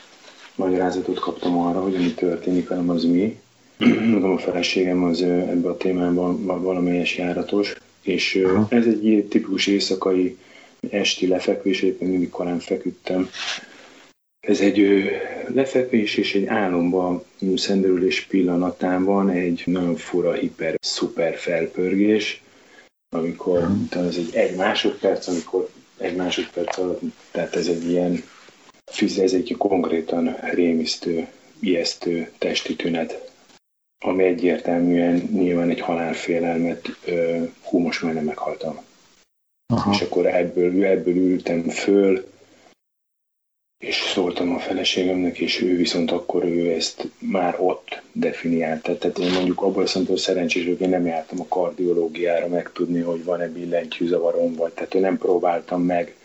[0.55, 3.39] magyarázatot kaptam arra, hogy ami történik velem az mi.
[4.11, 10.37] Magam a feleségem az ebben a témában valamelyes járatos, és ez egy tipikus éjszakai
[10.91, 13.29] esti lefekvés, éppen mindig korán feküdtem.
[14.39, 15.09] Ez egy
[15.47, 17.23] lefekvés és egy álomba
[17.55, 22.43] szenderülés pillanatában egy nagyon fura, hiper, szuper felpörgés,
[23.15, 28.23] amikor utána ez egy egy másodperc, amikor egy másodperc alatt, tehát ez egy ilyen
[29.17, 31.27] ez egy konkrétan rémisztő,
[31.59, 33.31] ijesztő testi tünet,
[34.05, 36.89] ami egyértelműen nyilván egy halálfélelmet,
[37.63, 38.83] hú, most már nem meghaltam.
[39.73, 39.91] Aha.
[39.91, 42.33] És akkor ebből, ebből ültem föl,
[43.77, 48.97] és szóltam a feleségemnek, és ő viszont akkor ő ezt már ott definiálta.
[48.97, 53.23] Tehát én mondjuk abban a szempontból szerencsés, hogy én nem jártam a kardiológiára megtudni, hogy
[53.23, 56.15] van-e billentyűzavarom, vagy tehát én nem próbáltam meg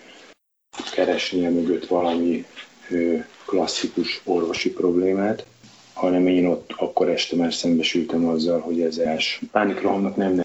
[0.95, 2.47] keresni a mögött valami
[3.47, 5.47] klasszikus orvosi problémát,
[5.93, 10.43] hanem én ott akkor este már szembesültem azzal, hogy ez els pánikrohamnak nem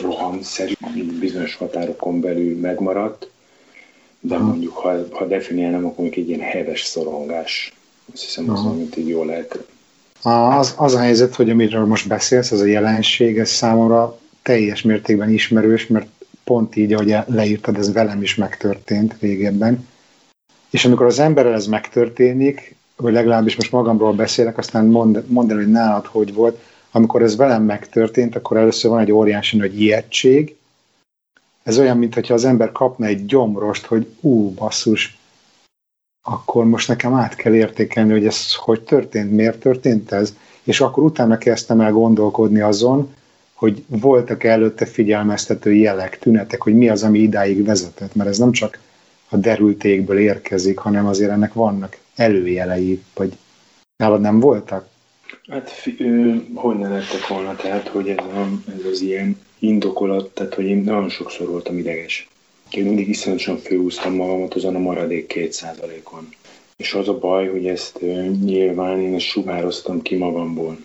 [0.00, 0.72] rohamszerű,
[1.20, 3.30] bizonyos határokon belül megmaradt,
[4.20, 7.72] de mondjuk ha, ha definiálnám, akkor mondjuk egy ilyen heves szorongás.
[8.12, 9.64] Azt hiszem, az mint így jól lehet.
[10.22, 15.30] Az, az a helyzet, hogy amiről most beszélsz, az a jelenség, ez számomra teljes mértékben
[15.30, 16.06] ismerős, mert
[16.44, 19.88] pont így, ahogy leírtad, ez velem is megtörtént régebben.
[20.70, 25.56] És amikor az emberrel ez megtörténik, vagy legalábbis most magamról beszélek, aztán mondd, mondd el,
[25.56, 26.58] hogy nálad hogy volt,
[26.90, 30.56] amikor ez velem megtörtént, akkor először van egy óriási nagy ijegység,
[31.62, 35.18] ez olyan, mintha az ember kapna egy gyomrost, hogy ú, basszus,
[36.22, 41.02] akkor most nekem át kell értékelni, hogy ez hogy történt, miért történt ez, és akkor
[41.02, 43.14] utána kezdtem el gondolkodni azon,
[43.54, 48.52] hogy voltak előtte figyelmeztető jelek, tünetek, hogy mi az, ami idáig vezetett, mert ez nem
[48.52, 48.78] csak
[49.28, 53.38] a derültékből érkezik, hanem azért ennek vannak előjelei, vagy
[53.96, 54.88] nálad nem voltak?
[55.48, 55.70] Hát
[56.54, 60.76] hogy ne lettek volna, tehát hogy ez, a, ez az ilyen indokolat, tehát hogy én
[60.76, 62.28] nagyon sokszor voltam ideges.
[62.70, 66.28] Én mindig iszonyatosan főúztam magamat azon a maradék két százalékon.
[66.76, 68.00] És az a baj, hogy ezt
[68.44, 70.78] nyilván én sugároztam ki magamból.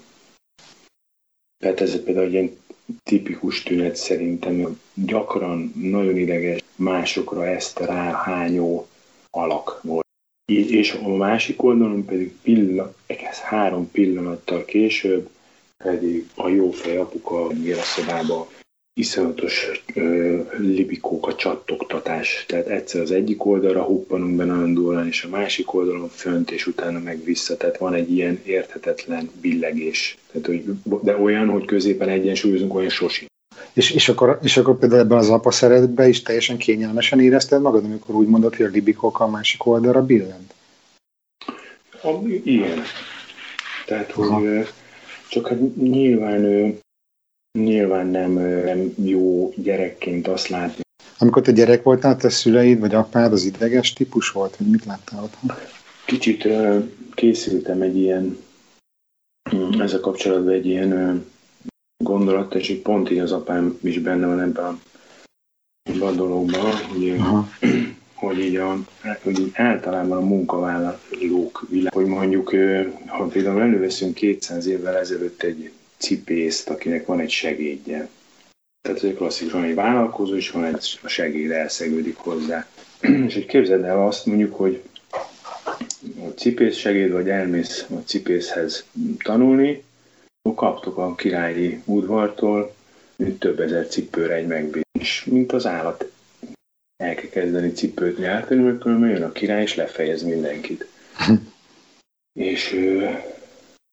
[1.57, 2.57] Tehát ez például egy ilyen
[3.03, 8.87] tipikus tünet szerintem, gyakran nagyon ideges, másokra ezt ráhányó
[9.29, 10.04] alak volt.
[10.45, 12.95] És a másik oldalon pedig pillanat,
[13.39, 15.29] három pillanattal később
[15.77, 18.47] pedig a jó fej apuka a szobába
[18.99, 19.83] iszonyatos
[20.57, 22.45] libikók, csattogtatás.
[22.47, 26.99] Tehát egyszer az egyik oldalra huppanunk be nagyon és a másik oldalon fönt, és utána
[26.99, 27.57] meg vissza.
[27.57, 30.17] Tehát van egy ilyen érthetetlen billegés.
[30.31, 30.63] Tehát, hogy,
[31.01, 33.25] de olyan, hogy középen egyensúlyozunk, olyan sosi.
[33.73, 37.83] És, és, akkor, és akkor például ebben az apa szeretetben is teljesen kényelmesen érezted magad,
[37.83, 40.53] amikor úgy mondod, hogy a libikók a másik oldalra billent?
[42.03, 42.09] A,
[42.43, 42.81] igen.
[43.85, 44.67] Tehát, hogy
[45.29, 46.73] csak hát nyilván
[47.59, 48.31] nyilván nem,
[48.65, 50.83] nem jó gyerekként azt látni.
[51.17, 55.23] Amikor te gyerek voltál, te szüleid vagy apád az ideges típus volt, vagy mit láttál
[55.23, 55.57] otthon?
[56.05, 56.47] Kicsit
[57.13, 58.37] készültem egy ilyen,
[59.55, 61.25] mm, ezzel kapcsolatban egy ilyen
[62.03, 64.79] gondolat, és így pont így az apám is benne van ebben a,
[65.83, 67.15] ebben a dologban, hogy,
[68.13, 68.77] hogy így, a,
[69.23, 72.55] hogy így általában a munkavállalók világ, hogy mondjuk,
[73.07, 78.09] ha például előveszünk 200 évvel ezelőtt egy cipészt, akinek van egy segédje.
[78.81, 82.67] Tehát ez egy klasszikus, van egy vállalkozó, és van egy a segéd elszegődik hozzá.
[83.27, 84.81] és hogy képzeld el azt mondjuk, hogy
[86.19, 88.85] a cipész segéd, vagy elmész a cipészhez
[89.23, 89.83] tanulni,
[90.53, 92.73] kaptok a királyi udvartól
[93.39, 95.25] több ezer cipőre egy megbízás.
[95.25, 96.11] Mint az állat
[97.03, 100.87] el kell kezdeni cipőt gyártani, mert különben jön a király, és lefejez mindenkit.
[102.39, 102.69] és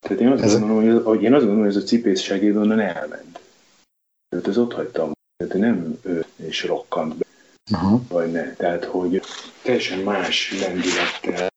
[0.00, 0.58] tehát én azt, ez...
[0.58, 3.40] gondolom, hogy, én azt gondolom, hogy ez a cipész segéd onnan elment.
[4.28, 5.12] Tehát ez ott hagytam.
[5.36, 7.24] Tehát nem ő és rokkant be.
[7.72, 8.00] Uh-huh.
[8.08, 8.52] Vagy ne.
[8.52, 9.22] Tehát, hogy
[9.62, 11.48] teljesen más lendülettel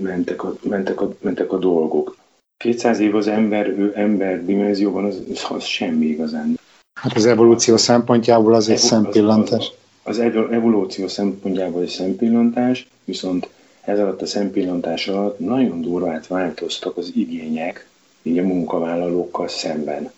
[0.00, 2.16] mentek a, mentek a, mentek a dolgok.
[2.60, 6.58] 200 év az ember, ő ember dimenzióban az, az, az semmi igazán.
[7.00, 9.72] Hát az evolúció szempontjából az egy szempillantás.
[10.02, 13.48] Az, az, az evolúció szempontjából egy szempillantás, viszont
[13.80, 17.88] ez alatt a szempillantás alatt nagyon durvát változtak az igények
[18.22, 20.10] így a munkavállalókkal szemben.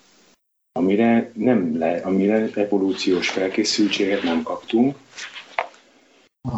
[0.72, 4.96] Amire, nem le, amire evolúciós felkészültséget nem kaptunk.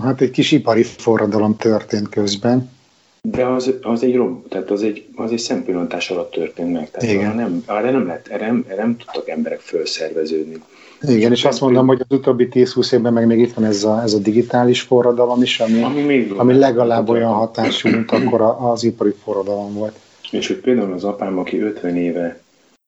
[0.02, 2.73] Hát egy kis ipari forradalom történt közben.
[3.30, 6.90] De az, az egy rob, tehát az egy, az egy szempillantás alatt történt meg.
[6.90, 7.34] Tehát Igen.
[7.34, 10.62] Nem, arra nem, lett, erre nem, erre nem tudtak emberek felszerveződni.
[11.08, 14.02] Igen, és azt mondom, hogy az utóbbi 10-20 évben meg még itt van ez a,
[14.02, 18.84] ez a digitális forradalom is, ami, ami, még ami legalább olyan hatású, mint akkor az
[18.84, 19.94] ipari forradalom volt.
[20.30, 22.40] És hogy például az apám, aki 50 éve,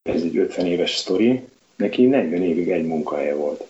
[0.02, 1.42] ez egy 50 éves sztori,
[1.76, 3.64] neki 40 évig egy munkahelye volt.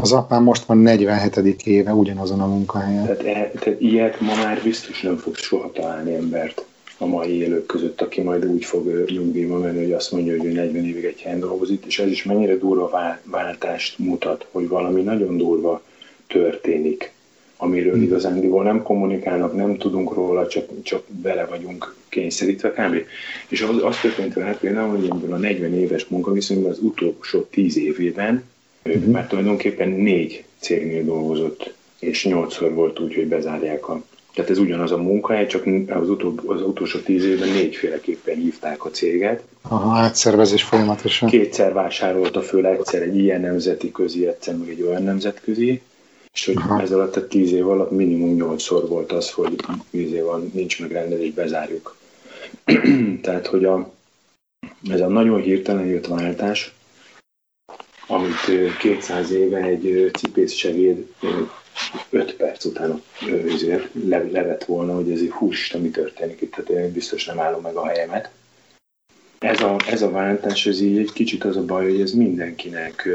[0.00, 1.36] Az apám most van 47.
[1.64, 3.02] éve ugyanazon a munkahelyen.
[3.02, 6.64] Tehát, e, tehát ilyet ma már biztos nem fog soha találni embert
[6.98, 10.52] a mai élők között, aki majd úgy fog nyugdíjba menni, hogy azt mondja, hogy ő
[10.52, 15.36] 40 évig egy helyen dolgozik, és ez is mennyire durva váltást mutat, hogy valami nagyon
[15.36, 15.82] durva
[16.26, 17.12] történik
[17.62, 18.02] amiről hmm.
[18.02, 22.96] igazándiból nem kommunikálnak, nem tudunk róla, csak, csak bele vagyunk kényszerítve kb.
[23.48, 27.76] És az, az történt veled például, hogy ebből a 40 éves munkaviszonyban az utolsó 10
[27.76, 28.44] évében
[28.82, 29.10] hmm.
[29.10, 34.02] már tulajdonképpen négy cégnél dolgozott, és nyolcszor volt úgy, hogy bezárják a
[34.34, 38.90] tehát ez ugyanaz a munkahely, csak az, utol, az utolsó tíz évben négyféleképpen hívták a
[38.90, 39.42] céget.
[39.62, 41.28] Aha, átszervezés folyamatosan.
[41.28, 45.80] Kétszer vásárolta föl egyszer egy ilyen nemzeti közi, egyszer meg egy olyan nemzetközi,
[46.32, 46.82] és hogy Aha.
[46.82, 49.54] ez alatt a tíz év alatt minimum nyolcszor volt az, hogy
[49.90, 51.96] tíz év van, nincs megrendezés, bezárjuk.
[53.22, 53.92] Tehát, hogy a,
[54.90, 56.74] ez a nagyon hirtelen jött váltás,
[58.06, 61.06] amit 200 éve egy cipész segéd
[62.10, 63.02] 5 perc után
[64.08, 67.62] le, levett volna, hogy ez egy hús, mi történik itt, tehát én biztos nem állom
[67.62, 68.30] meg a helyemet.
[69.38, 73.08] Ez a, ez a váltás, ez így egy kicsit az a baj, hogy ez mindenkinek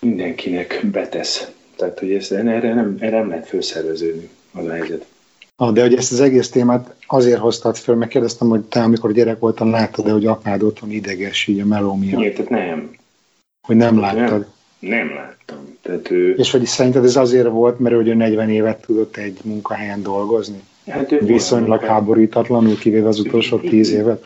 [0.00, 1.50] mindenkinek betesz.
[1.76, 5.06] Tehát, hogy ezt, erre, nem, erre nem lehet felszerveződni az a helyzet.
[5.56, 9.12] Ah, de hogy ezt az egész témát azért hoztad föl, mert kérdeztem, hogy te, amikor
[9.12, 12.20] gyerek voltam, láttad de hogy apád otthon ideges így a meló miatt?
[12.20, 12.90] Igen, tehát nem.
[13.68, 14.46] Hogy nem láttad?
[14.78, 15.76] Nem, nem láttam.
[15.82, 16.34] Tehát ő...
[16.34, 20.60] És hogy szerinted ez azért volt, mert ő 40 évet tudott egy munkahelyen dolgozni?
[20.86, 24.24] Hát ő Viszonylag háborítatlanul, kivéve az utolsó 10 évet?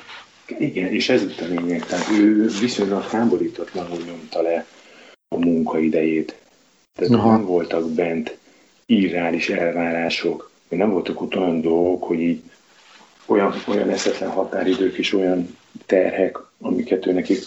[0.58, 1.86] Igen, és ez itt a lényeg.
[1.86, 4.66] Tehát ő viszonylag háborítatlanul nyomta le
[5.28, 6.36] a munkaidejét.
[6.94, 7.30] Tehát Aha.
[7.30, 8.36] nem voltak bent
[8.86, 12.42] irreális elvárások, nem voltak ott olyan dolgok, hogy így
[13.26, 17.38] olyan, olyan eszetlen határidők és olyan terhek, amiket ő nekik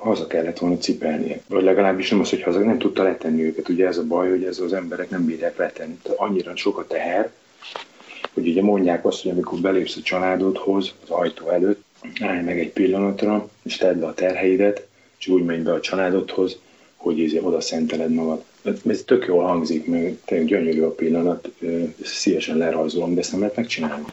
[0.00, 1.40] haza kellett volna cipelnie.
[1.48, 3.68] Vagy legalábbis nem az, hogy haza nem tudta letenni őket.
[3.68, 5.98] Ugye ez a baj, hogy ez az emberek nem bírják letenni.
[6.16, 7.30] Annyira sok a teher,
[8.34, 11.84] hogy ugye mondják azt, hogy amikor belépsz a családodhoz, az ajtó előtt,
[12.20, 14.86] állj meg egy pillanatra, és tedd le a terheidet,
[15.18, 16.58] és úgy menj be a családodhoz,
[16.96, 18.44] hogy izé oda szenteled magad.
[18.86, 21.48] Ez tök jól hangzik, meg tényleg gyönyörű a pillanat,
[22.02, 24.04] szívesen lerajzolom, de ezt nem lehet megcsinálni.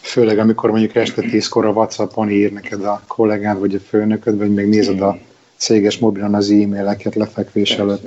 [0.00, 4.54] Főleg, amikor mondjuk este tízkor a Whatsappon ír neked a kollégád, vagy a főnököd, vagy
[4.54, 5.18] meg nézed a
[5.56, 8.06] céges mobilon az e-maileket lefekvés előtt.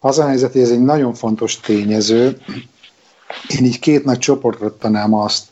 [0.00, 2.38] Az a helyzet, hogy ez egy nagyon fontos tényező.
[3.58, 5.46] Én így két nagy csoportra tanám azt,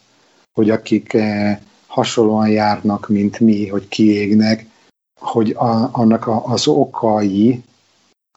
[0.52, 4.66] hogy akik eh, hasonlóan járnak, mint mi, hogy kiégnek,
[5.20, 7.62] hogy a, annak a, az okai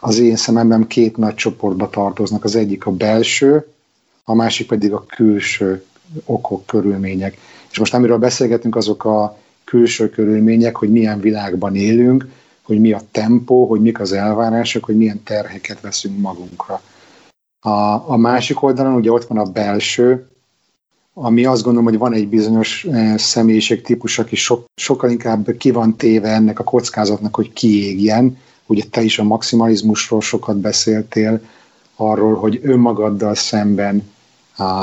[0.01, 2.43] az én szememben két nagy csoportba tartoznak.
[2.43, 3.67] Az egyik a belső,
[4.23, 5.85] a másik pedig a külső
[6.25, 7.37] okok, körülmények.
[7.71, 12.27] És most amiről beszélgetünk, azok a külső körülmények, hogy milyen világban élünk,
[12.61, 16.81] hogy mi a tempó, hogy mik az elvárások, hogy milyen terheket veszünk magunkra.
[17.59, 17.69] A,
[18.11, 20.27] a másik oldalon ugye ott van a belső,
[21.13, 25.95] ami azt gondolom, hogy van egy bizonyos eh, személyiségtípus, aki so, sokkal inkább ki van
[25.95, 28.37] téve ennek a kockázatnak, hogy kiégjen.
[28.65, 31.41] Ugye te is a maximalizmusról sokat beszéltél,
[31.95, 34.03] arról, hogy önmagaddal szemben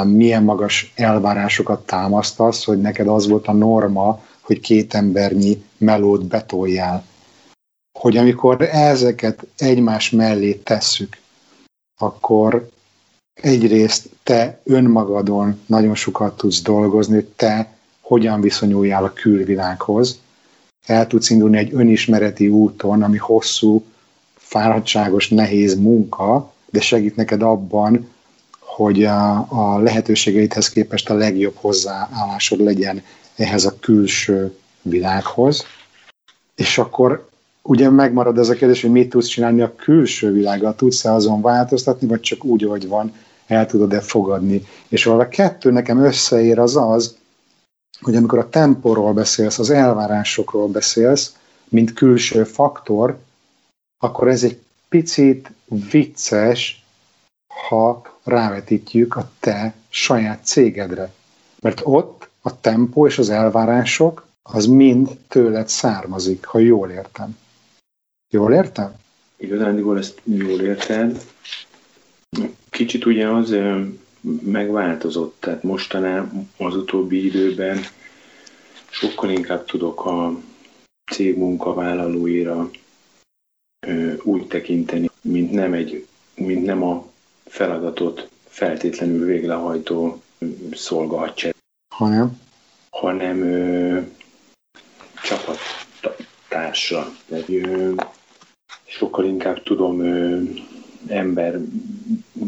[0.05, 7.05] milyen magas elvárásokat támasztasz, hogy neked az volt a norma, hogy két embernyi melót betoljál.
[7.99, 11.17] Hogy amikor ezeket egymás mellé tesszük,
[12.01, 12.69] akkor
[13.35, 20.21] egyrészt te önmagadon nagyon sokat tudsz dolgozni, hogy te hogyan viszonyuljál a külvilághoz.
[20.87, 23.85] El tudsz indulni egy önismereti úton, ami hosszú,
[24.35, 28.09] fáradtságos, nehéz munka, de segít neked abban,
[28.75, 33.03] hogy a, a lehetőségeidhez képest a legjobb hozzáállásod legyen
[33.37, 35.65] ehhez a külső világhoz.
[36.55, 37.29] És akkor
[37.63, 42.07] ugye megmarad ez a kérdés, hogy mit tudsz csinálni a külső világgal, tudsz-e azon változtatni,
[42.07, 43.15] vagy csak úgy, hogy van,
[43.47, 44.63] el tudod-e fogadni.
[44.89, 47.17] És ahol a kettő nekem összeér az az,
[48.01, 51.37] hogy amikor a tempóról beszélsz, az elvárásokról beszélsz,
[51.69, 53.19] mint külső faktor,
[53.99, 55.51] akkor ez egy picit
[55.91, 56.85] vicces,
[57.69, 61.13] ha rávetítjük a te saját cégedre.
[61.61, 67.37] Mert ott a tempó és az elvárások az mind tőled származik, ha jól értem.
[68.31, 68.95] Jól értem?
[69.37, 71.25] Igazán ezt jól érted.
[72.71, 73.55] Kicsit ugye az
[74.43, 77.79] megváltozott, tehát mostanában az utóbbi időben
[78.91, 80.41] sokkal inkább tudok a
[81.13, 82.71] cég munkavállalóira
[84.23, 87.13] úgy tekinteni, mint nem, egy, mint nem a
[87.55, 90.23] feladatot feltétlenül véglehajtó
[90.73, 91.55] szolgahadsereg,
[91.95, 92.41] hanem,
[92.91, 94.01] hanem ö,
[95.23, 97.13] csapattársa.
[97.49, 97.93] Ö,
[98.85, 100.41] sokkal inkább tudom ö,
[101.07, 101.61] ember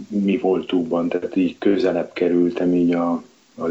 [0.08, 3.22] mi voltukban, tehát így közelebb kerültem így a,
[3.54, 3.66] a,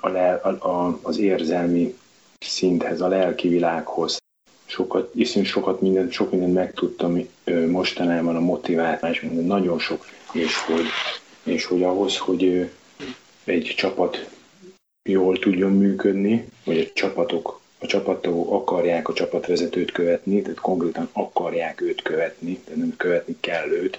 [0.00, 1.96] a, a, az érzelmi
[2.38, 4.18] szinthez, a lelki világhoz.
[4.64, 7.28] Sokat, iszonyú sokat minden, sok mindent megtudtam
[7.68, 10.86] mostanában a motiválás, minden, nagyon sok és hogy,
[11.42, 12.70] és hogy ahhoz, hogy
[13.44, 14.28] egy csapat
[15.02, 21.80] jól tudjon működni, vagy a csapatok, a csapatok akarják a csapatvezetőt követni, tehát konkrétan akarják
[21.80, 23.98] őt követni, tehát nem követni kell őt,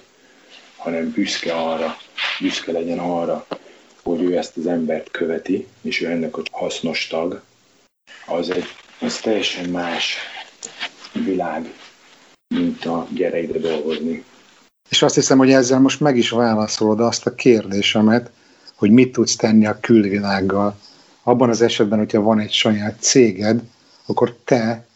[0.76, 1.96] hanem büszke arra,
[2.40, 3.46] büszke legyen arra,
[4.02, 7.42] hogy ő ezt az embert követi, és ő ennek a hasznos tag,
[8.26, 8.64] az egy
[9.00, 10.16] az teljesen más
[11.12, 11.74] világ,
[12.54, 14.24] mint a gyere ide dolgozni.
[14.92, 18.30] És azt hiszem, hogy ezzel most meg is válaszolod azt a kérdésemet,
[18.74, 20.76] hogy mit tudsz tenni a külvilággal.
[21.22, 23.62] Abban az esetben, hogyha van egy saját céged,
[24.06, 24.86] akkor te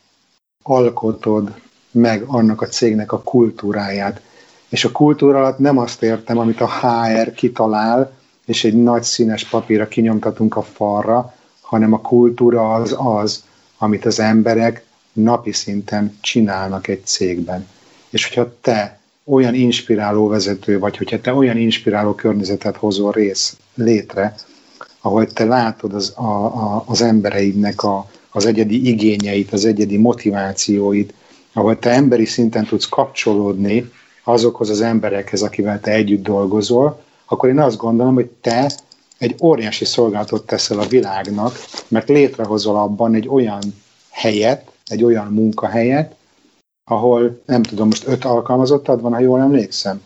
[0.62, 4.20] alkotod meg annak a cégnek a kultúráját.
[4.68, 8.12] És a kultúra alatt nem azt értem, amit a HR kitalál,
[8.46, 13.44] és egy nagy színes papírra kinyomtatunk a falra, hanem a kultúra az az,
[13.78, 17.68] amit az emberek napi szinten csinálnak egy cégben.
[18.10, 18.98] És hogyha te
[19.28, 24.34] olyan inspiráló vezető vagy, hogyha te olyan inspiráló környezetet hozol rész létre,
[25.00, 31.14] ahol te látod az, a, a, az embereidnek a, az egyedi igényeit, az egyedi motivációit,
[31.52, 33.90] ahol te emberi szinten tudsz kapcsolódni
[34.24, 38.72] azokhoz az emberekhez, akivel te együtt dolgozol, akkor én azt gondolom, hogy te
[39.18, 41.58] egy óriási szolgálatot teszel a világnak,
[41.88, 43.62] mert létrehozol abban egy olyan
[44.10, 46.14] helyet, egy olyan munkahelyet,
[46.90, 50.02] ahol nem tudom, most öt alkalmazottad van, ha jól emlékszem?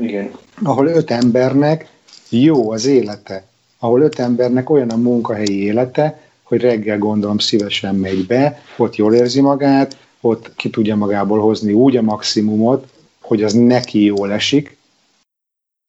[0.00, 0.30] Igen.
[0.62, 1.90] Ahol öt embernek
[2.28, 3.44] jó az élete,
[3.78, 9.14] ahol öt embernek olyan a munkahelyi élete, hogy reggel gondolom szívesen megy be, ott jól
[9.14, 12.86] érzi magát, ott ki tudja magából hozni úgy a maximumot,
[13.20, 14.76] hogy az neki jól esik,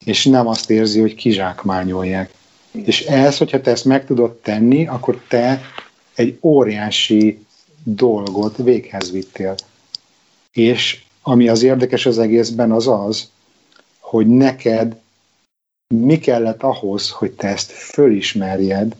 [0.05, 2.33] és nem azt érzi, hogy kizsákmányolják.
[2.71, 5.61] És ez, hogyha te ezt meg tudod tenni, akkor te
[6.15, 7.45] egy óriási
[7.83, 9.55] dolgot véghez vittél.
[10.53, 13.29] És ami az érdekes az egészben az az,
[13.99, 14.95] hogy neked
[15.95, 18.95] mi kellett ahhoz, hogy te ezt fölismerjed,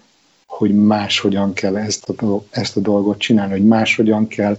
[0.45, 4.57] hogy máshogyan kell ezt a, ezt a dolgot csinálni, hogy máshogyan kell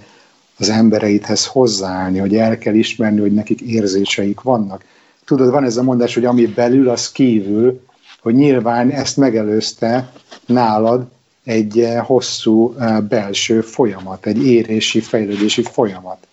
[0.58, 4.84] az embereidhez hozzáállni, hogy el kell ismerni, hogy nekik érzéseik vannak.
[5.24, 7.84] Tudod, van ez a mondás, hogy ami belül, az kívül,
[8.20, 10.12] hogy nyilván ezt megelőzte
[10.46, 11.06] nálad
[11.44, 16.26] egy eh, hosszú eh, belső folyamat, egy érési, fejlődési folyamat.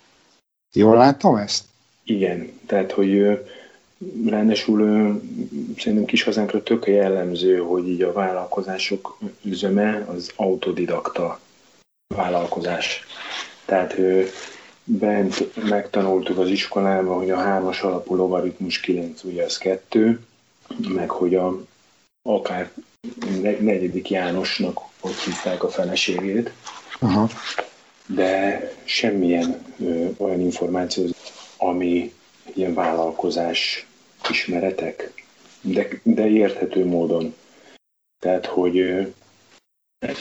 [0.73, 1.63] Jól látom ezt?
[2.03, 3.39] Igen, tehát, hogy
[4.25, 4.79] ráadásul
[5.77, 11.39] szerintem kis hazánkra tök jellemző, hogy így a vállalkozások üzeme az autodidakta
[12.15, 13.05] vállalkozás.
[13.65, 13.95] Tehát
[14.83, 20.19] bent megtanultuk az iskolában, hogy a hármas alapú logaritmus 9, ugye az kettő,
[20.87, 21.61] meg hogy a
[22.21, 22.71] akár
[23.59, 26.53] negyedik Jánosnak ott hívták a feleségét,
[26.99, 27.29] Aha.
[28.07, 31.05] De semmilyen ö, olyan információ,
[31.57, 32.13] ami
[32.53, 33.87] ilyen vállalkozás
[34.29, 35.23] ismeretek,
[35.61, 37.35] de, de érthető módon.
[38.19, 39.01] Tehát, hogy ö,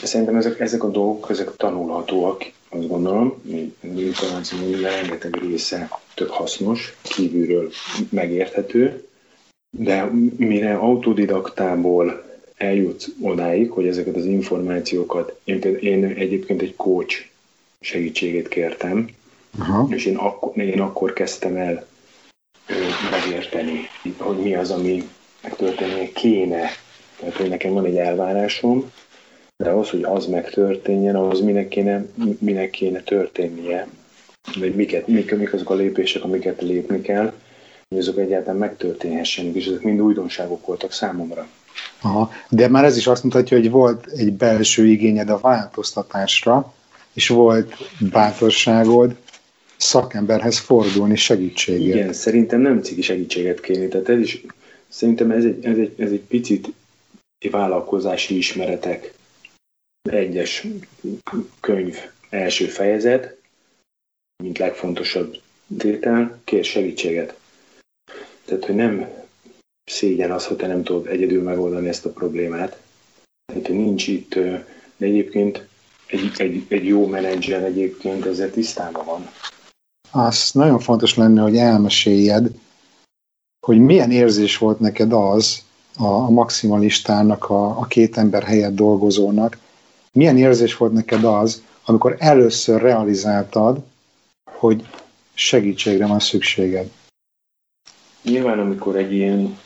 [0.03, 3.41] szerintem ezek, ezek a dolgok, ezek tanulhatóak, azt gondolom,
[3.81, 7.71] az információ rengeteg része tök hasznos, kívülről
[8.09, 9.07] megérthető,
[9.77, 10.03] de
[10.37, 12.23] mire autodidaktából
[12.55, 17.30] eljut odáig, hogy ezeket az információkat, én, én egyébként egy coach
[17.81, 19.09] segítségét kértem,
[19.59, 19.87] Aha.
[19.89, 21.85] és én akkor, én akkor kezdtem el
[23.11, 23.79] megérteni,
[24.17, 25.09] hogy mi az, ami
[25.43, 26.69] megtörténnie kéne.
[27.19, 28.91] Tehát, hogy nekem van egy elvárásom,
[29.57, 32.05] de ahhoz, hogy az megtörténjen, ahhoz minek kéne,
[32.39, 33.87] minek kéne történnie,
[34.59, 37.33] vagy miket, mik, mik azok a lépések, amiket lépni kell,
[37.89, 41.47] hogy azok egyáltalán megtörténhessenek, és ezek mind újdonságok voltak számomra.
[42.01, 46.73] Aha, de már ez is azt mutatja, hogy volt egy belső igényed a változtatásra,
[47.13, 47.73] és volt
[48.11, 49.15] bátorságod
[49.77, 51.95] szakemberhez fordulni segítségért.
[51.95, 54.41] Igen, szerintem nem cigi segítséget kérni, tehát ez is,
[54.87, 56.73] szerintem ez egy, ez egy, ez egy picit
[57.51, 59.13] vállalkozási ismeretek
[60.09, 60.67] egyes
[61.59, 61.97] könyv
[62.29, 63.37] első fejezet,
[64.43, 65.37] mint legfontosabb
[65.77, 67.39] tétel, kér segítséget.
[68.45, 69.09] Tehát, hogy nem
[69.83, 72.81] szégyen az, hogy te nem tudod egyedül megoldani ezt a problémát.
[73.45, 74.35] Tehát, hogy nincs itt,
[74.97, 75.67] de egyébként
[76.11, 79.29] egy, egy, egy jó menedzser egyébként ezzel tisztában van.
[80.11, 82.51] Az nagyon fontos lenne, hogy elmeséljed,
[83.65, 85.63] hogy milyen érzés volt neked az,
[85.97, 89.57] a, a maximalistának, a, a két ember helyett dolgozónak,
[90.11, 93.83] milyen érzés volt neked az, amikor először realizáltad,
[94.51, 94.87] hogy
[95.33, 96.91] segítségre van szükséged?
[98.23, 99.59] Nyilván, amikor egy ilyen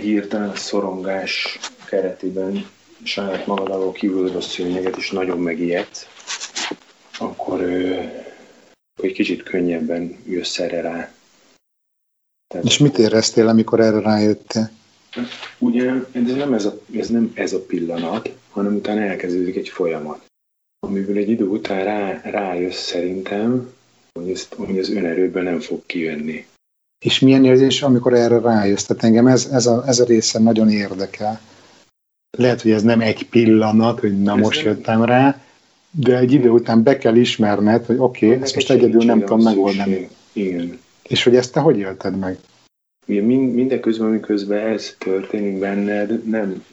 [0.00, 2.66] hirtelen szorongás keretében
[3.04, 6.06] saját magad alól kívül a szőnyeget, és nagyon megijedsz,
[7.18, 8.02] akkor ö,
[9.02, 11.12] egy kicsit könnyebben jössz erre rá.
[12.46, 14.70] Tehát, És mit éreztél, amikor erre rájöttél?
[15.58, 20.24] Ugye ez nem ez, a, ez nem ez a pillanat, hanem utána elkezdődik egy folyamat,
[20.86, 23.72] amiből egy idő után rá, rájössz szerintem,
[24.12, 26.46] hogy, ezt, hogy az önerőből nem fog kijönni.
[27.04, 28.84] És milyen érzés, amikor erre rájössz?
[28.84, 31.40] Tehát engem ez, ez, a, ez a része nagyon érdekel.
[32.38, 34.72] Lehet, hogy ez nem egy pillanat, hogy na ez most nem...
[34.72, 35.40] jöttem rá,
[35.90, 39.42] de egy idő után be kell ismerned, hogy oké, okay, ezt most egyedül nem tudom
[39.42, 40.08] megoldani.
[40.32, 40.80] Igen.
[41.02, 42.38] És hogy ezt te hogy élted meg?
[43.06, 46.64] Mind, mindeközben, miközben ez történik benned, nem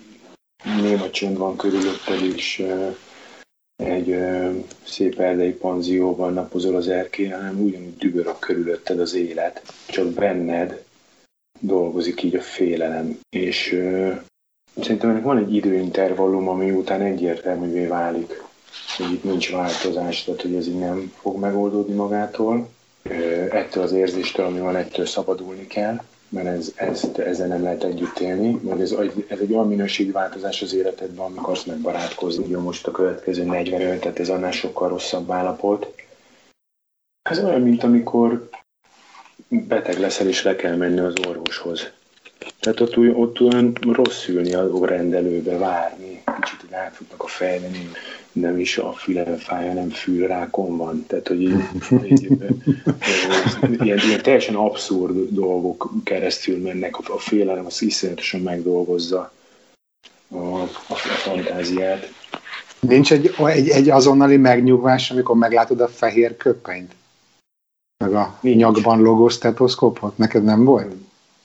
[0.82, 2.66] néma csönd van körülötted, és
[3.76, 4.16] egy
[4.84, 10.84] szép erdei panzióban napozol az erkélyen, hanem ugyanúgy dübörök körülötted az élet, csak benned
[11.60, 13.20] dolgozik így a félelem.
[13.30, 13.80] És
[14.84, 18.43] szerintem ennek van egy időintervallum, ami után egyértelművé válik,
[18.97, 22.69] hogy itt nincs változás, tehát hogy ez így nem fog megoldódni magától.
[23.49, 25.99] Ettől az érzéstől, ami van, ettől szabadulni kell
[26.30, 28.91] mert ez, ez, ezzel nem lehet együtt élni, mert ez,
[29.27, 32.49] ez egy olyan minőségi változás az életedben, amikor azt megbarátkozni.
[32.49, 35.95] Jó, most a következő 45, tehát ez annál sokkal rosszabb állapot.
[37.30, 38.49] Ez olyan, mint amikor
[39.47, 41.91] beteg leszel és le kell menni az orvoshoz.
[42.59, 47.71] Tehát ott, ott olyan rossz ülni a rendelőbe, várni, kicsit így átfutnak a fejben,
[48.31, 51.05] nem is a fülem fáj, hanem fülrákon van.
[51.07, 51.63] Tehát, hogy így,
[52.03, 52.27] így,
[53.83, 59.31] ilyen, ilyen teljesen abszurd dolgok keresztül mennek, a, a félelem az iszonyatosan megdolgozza
[60.27, 62.11] a, a, fantáziát.
[62.79, 66.95] Nincs egy, egy, egy azonnali megnyugvás, amikor meglátod a fehér köpenyt?
[68.03, 68.57] Meg a Nincs.
[68.57, 70.17] nyakban logó stetoszkópot?
[70.17, 70.93] Neked nem volt?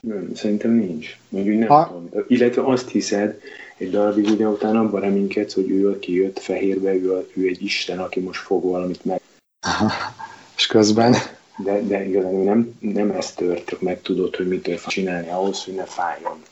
[0.06, 1.18] Nem, szerintem nincs.
[1.28, 1.86] Mondjuk nem ha...
[1.86, 2.24] tudom.
[2.28, 3.40] Illetve azt hiszed,
[3.76, 7.98] egy darabig ugye utána abban reménykedsz, hogy ő, aki jött fehérbe, ő, ő egy isten,
[7.98, 9.20] aki most fog valamit meg.
[10.56, 11.14] És közben?
[11.56, 15.74] De, de igazán nem, nem ez tört, meg tudod, hogy mit fog csinálni ahhoz, hogy
[15.74, 16.42] ne fájjon.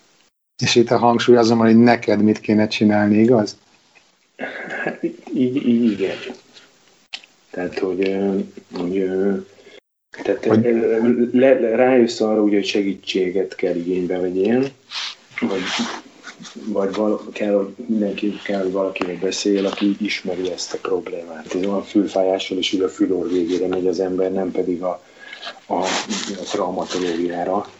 [0.62, 3.56] És itt a hangsúly azon, hogy neked mit kéne csinálni, igaz?
[4.82, 6.16] Hát így, így igen.
[7.50, 8.16] Tehát, hogy,
[8.72, 9.10] hogy
[10.22, 10.62] tehát hogy...
[11.32, 14.68] Le, le, rájössz arra, ugye, hogy segítséget kell igénybe vegyél,
[15.40, 15.60] vagy
[16.64, 21.54] vagy val- kell, hogy mindenki kell, hogy valakivel beszél, aki ismeri ezt a problémát.
[21.54, 25.02] Ez a fülfájással is ül a fülor végére megy az ember, nem pedig a,
[25.66, 25.74] a,
[26.40, 27.70] a traumatológiára.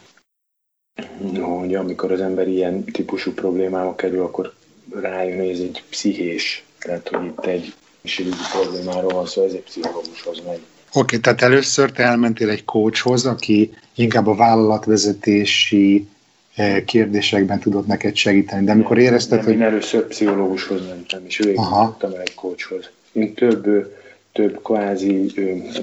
[1.41, 4.53] Hogy amikor az ember ilyen típusú problémába kerül, akkor
[4.91, 9.63] rájön, hogy ez egy pszichés, tehát hogy itt egy egészségügyi problémáról van szó, ez egy
[9.63, 10.61] pszichológushoz megy.
[10.95, 16.07] Oké, tehát először te elmentél egy coachhoz, aki inkább a vállalatvezetési
[16.55, 18.65] E, kérdésekben tudott neked segíteni.
[18.65, 19.55] De amikor érezted, nem, hogy...
[19.55, 22.91] Én először pszichológushoz mentem, és végig tudtam el egy coachhoz.
[23.13, 23.95] Én több,
[24.33, 25.33] több kvázi,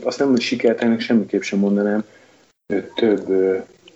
[0.03, 2.03] azt nem, sikertelnek semmiképp sem mondanám,
[2.95, 3.28] több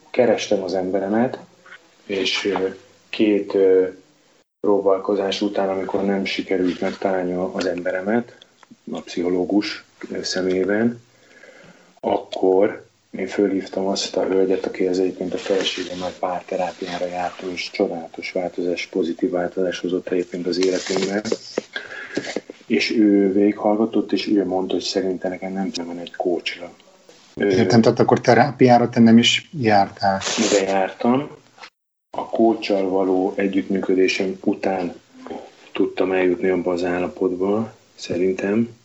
[0.10, 1.40] kerestem az emberemet,
[2.06, 2.54] és
[3.10, 3.58] két
[4.60, 8.38] próbálkozás után, amikor nem sikerült megtalálni az emberemet,
[8.92, 9.84] a pszichológus
[10.22, 11.02] szemében,
[12.00, 18.32] akkor én fölhívtam azt a hölgyet, aki az egyébként a feleségemmel párterápiára járt, és csodálatos
[18.32, 21.24] változás, pozitív változás hozott egyébként az életünkben.
[22.68, 26.72] És ő végighallgatott, és ő mondta, hogy szerintem nekem nem tudom egy kócsra.
[27.36, 30.22] Értem, tehát akkor terápiára te nem is jártál.
[30.52, 31.30] De jártam.
[32.18, 34.94] A kócsal való együttműködésem után
[35.72, 37.74] tudtam eljutni abba az állapotba,
[38.04, 38.76] szerintem,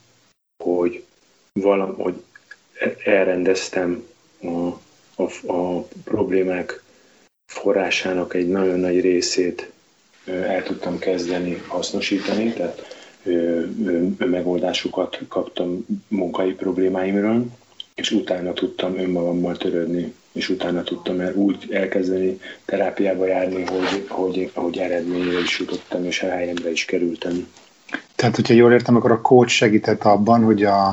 [0.64, 1.05] hogy
[1.53, 2.23] valahogy
[3.05, 4.07] elrendeztem
[4.43, 4.66] a,
[5.23, 6.83] a, a problémák
[7.53, 9.71] forrásának egy nagyon nagy részét
[10.27, 12.97] el tudtam kezdeni hasznosítani, tehát
[14.19, 17.47] megoldásukat kaptam munkai problémáimról,
[17.95, 24.51] és utána tudtam önmagammal törődni, és utána tudtam el úgy elkezdeni terápiába járni, hogy, hogy,
[24.55, 27.49] hogy eredményre is jutottam, és a helyemre is kerültem.
[28.19, 30.87] Tehát, hogyha jól értem, akkor a coach segített abban, hogy a,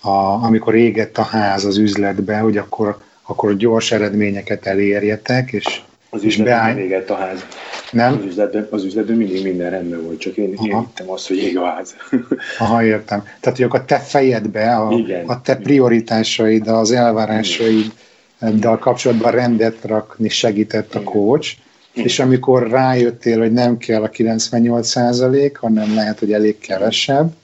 [0.00, 0.10] a,
[0.42, 5.80] amikor égett a ház az üzletbe, hogy akkor, akkor gyors eredményeket elérjetek, és
[6.10, 6.74] az üzletben beáll...
[6.74, 7.46] nem égett a ház.
[7.92, 8.12] Nem?
[8.12, 11.58] Az üzletben, az üzletben mindig minden rendben volt, csak én, én hittem azt, hogy ég
[11.58, 11.96] a ház.
[12.58, 13.22] Aha, értem.
[13.40, 15.26] Tehát, hogy akkor a te fejedbe, a, Igen.
[15.26, 17.92] a te prioritásaid, az elvárásaid,
[18.38, 21.56] de a kapcsolatban rendet rakni segített a coach.
[22.04, 27.34] És amikor rájöttél, hogy nem kell a 98 százalék, hanem lehet, hogy elég kevesebb,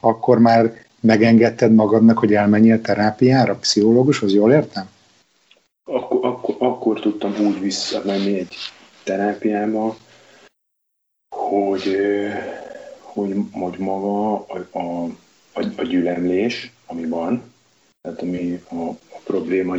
[0.00, 4.88] akkor már megengedted magadnak, hogy elmenjél terápiára, pszichológushoz, jól értem?
[5.84, 8.54] Akkor, akkor, akkor tudtam úgy visszamenni egy
[9.04, 9.96] terápiába,
[11.36, 11.96] hogy,
[13.00, 14.78] hogy, hogy maga a, a,
[15.52, 17.42] a, a gyülemlés, ami van,
[18.00, 19.76] tehát ami a, a probléma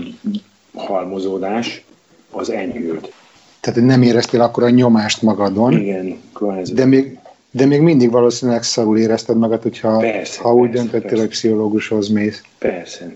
[0.74, 1.84] halmozódás,
[2.32, 3.14] az enyhült.
[3.60, 5.74] Tehát nem éreztél akkor a nyomást magadon.
[5.74, 6.74] Igen, kvázi.
[6.74, 7.20] De még,
[7.52, 11.24] de még mindig valószínűleg szarul érezted magad, hogyha Persze, ha úgy persze, döntöttél, persze.
[11.24, 12.42] hogy pszichológushoz mész.
[12.58, 13.14] Persze,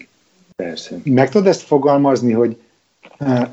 [0.55, 0.95] persze.
[1.03, 2.57] Meg tudod ezt fogalmazni, hogy
[3.17, 3.47] eh,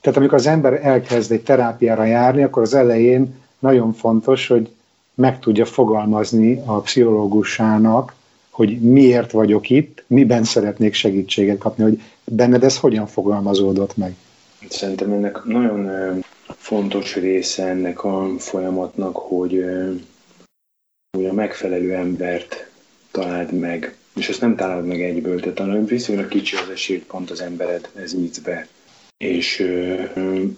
[0.00, 4.70] tehát amikor az ember elkezd egy terápiára járni, akkor az elején nagyon fontos, hogy
[5.14, 8.14] meg tudja fogalmazni a pszichológusának,
[8.50, 14.14] hogy miért vagyok itt, miben szeretnék segítséget kapni, hogy benned ez hogyan fogalmazódott meg.
[14.68, 15.90] Szerintem ennek nagyon
[16.46, 19.64] fontos része ennek a folyamatnak, hogy,
[21.16, 22.70] hogy a megfelelő embert
[23.10, 23.96] találd meg.
[24.14, 27.90] És ezt nem találod meg egyből, tehát hanem viszonylag kicsi az esély, pont az embered
[27.94, 28.66] ez nyitsz be.
[29.16, 29.66] És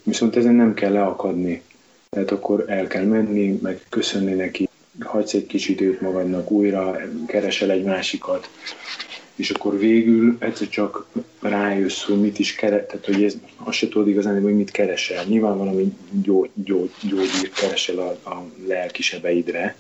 [0.03, 1.63] viszont ezen nem kell leakadni.
[2.09, 4.69] Tehát akkor el kell menni, meg köszönni neki,
[5.01, 8.51] hagysz egy kicsit őt magadnak újra, keresel egy másikat,
[9.39, 11.07] és akkor végül egyszer csak
[11.41, 15.25] rájössz, hogy mit is keres, tehát hogy ez, azt se tudod igazán, hogy mit keresel.
[15.25, 19.77] Nyilván valami gyógy, gyógy, gyógyírt keresel a, a lelki sebeidre,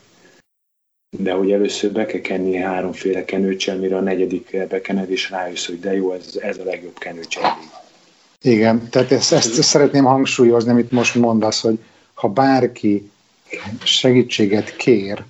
[1.18, 5.80] de hogy először be kell kenni háromféle kenőcsel, mire a negyedikre bekened, és rájössz, hogy
[5.80, 7.59] de jó, ez, ez a legjobb kenőcsel.
[8.40, 11.78] Igen, tehát ezt, ezt szeretném hangsúlyozni, amit most mondasz, hogy
[12.14, 13.11] ha bárki
[13.82, 15.24] segítséget kér,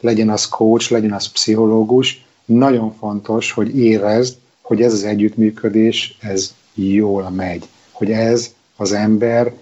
[0.00, 6.54] legyen az coach, legyen az pszichológus, nagyon fontos, hogy érezd, hogy ez az együttműködés, ez
[6.74, 7.68] jól megy.
[7.90, 9.52] Hogy ez az ember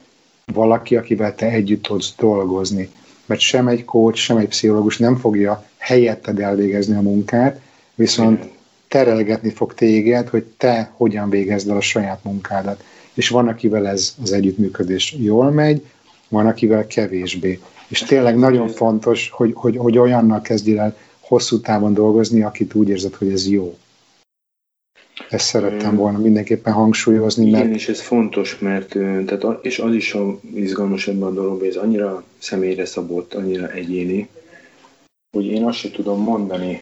[0.52, 2.88] valaki, akivel te együtt tudsz dolgozni.
[3.26, 7.60] Mert sem egy coach, sem egy pszichológus nem fogja helyetted elvégezni a munkát,
[7.94, 8.48] viszont
[8.88, 12.84] terelgetni fog téged, hogy te hogyan végezd el a saját munkádat.
[13.14, 15.84] És van, akivel ez az együttműködés jól megy,
[16.28, 17.60] van, akivel kevésbé.
[17.88, 20.96] És tényleg nagyon fontos, hogy, hogy, hogy olyannal kezdjél el
[21.32, 23.78] hosszú távon dolgozni, akit úgy érzed, hogy ez jó.
[25.28, 28.88] Ezt szerettem volna mindenképpen hangsúlyozni, Igen, mert és ez fontos, mert
[29.26, 33.70] tehát, és az is a izgalmas ebben a dologban, hogy ez annyira személyre szabott, annyira
[33.70, 34.28] egyéni,
[35.36, 36.80] hogy én azt sem tudom mondani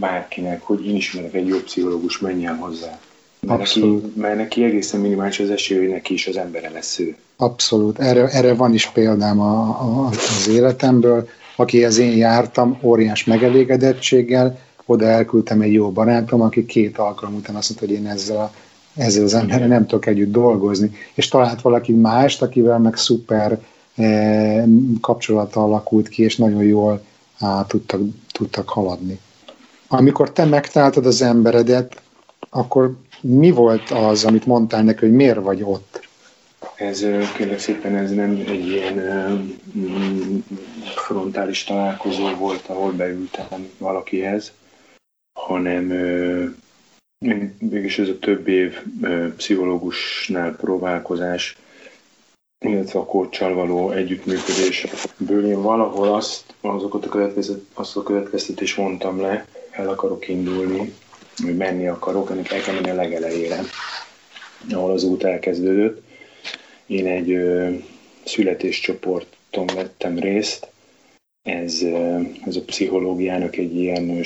[0.00, 3.00] bárkinek, hogy én ismerek egy jó pszichológus, menjen hozzá.
[3.40, 4.16] Mert neki, Abszolút.
[4.16, 7.16] mert neki egészen minimális az esély, hogy neki is az embere lesz ő.
[7.36, 7.98] abszolút.
[7.98, 11.28] Erre, erre van is példám a, a, az életemből.
[11.56, 17.68] Akihez én jártam, óriás megelégedettséggel, oda elküldtem egy jó barátom, aki két alkalom után azt
[17.68, 18.52] mondta, hogy én ezzel, a,
[18.94, 20.90] ezzel az emberrel nem tudok együtt dolgozni.
[21.14, 23.60] És talált valaki mást, akivel meg szuper
[23.94, 24.64] eh,
[25.00, 27.02] kapcsolata alakult ki, és nagyon jól
[27.38, 28.00] á, tudtak,
[28.32, 29.18] tudtak haladni.
[29.88, 32.02] Amikor te megtaláltad az emberedet,
[32.50, 36.05] akkor mi volt az, amit mondtál neki, hogy miért vagy ott?
[36.74, 37.06] Ez
[37.36, 38.94] kérlek ez nem egy ilyen
[39.76, 40.38] mm,
[40.94, 44.52] frontális találkozó volt, ahol beültem valakihez,
[45.38, 45.84] hanem
[47.58, 48.82] mégis ez a több év
[49.36, 51.56] pszichológusnál próbálkozás,
[52.58, 59.20] illetve a kócsal való együttműködésből én valahol azt, azokat a következtet, azt a következtetést mondtam
[59.20, 60.94] le, el akarok indulni,
[61.42, 63.60] hogy menni akarok, ennek el kell menni a legelejére,
[64.70, 66.05] ahol az út elkezdődött.
[66.86, 67.74] Én egy ö,
[68.24, 70.70] születéscsoporton vettem részt,
[71.42, 74.20] ez, ö, ez a pszichológiának egy ilyen ö,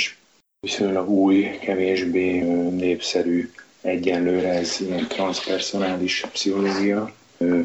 [0.61, 3.51] viszonylag új, kevésbé ö, népszerű,
[3.81, 7.61] egyenlőre ez ilyen transpersonális pszichológia, ö,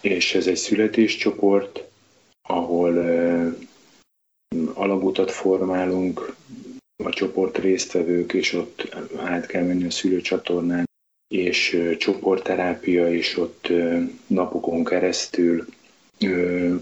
[0.00, 1.84] és ez egy születéscsoport,
[2.48, 3.48] ahol ö,
[4.74, 6.34] alagutat formálunk,
[7.04, 10.84] a csoport résztvevők, és ott át kell menni a szülőcsatornán,
[11.28, 13.68] és csoportterápia, és ott
[14.26, 15.66] napokon keresztül
[16.20, 16.74] ö,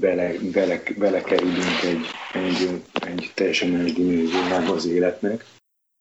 [0.00, 2.06] bele, bele, belekerülünk egy,
[2.42, 5.44] egy, egy teljesen más dimenziójába az életnek.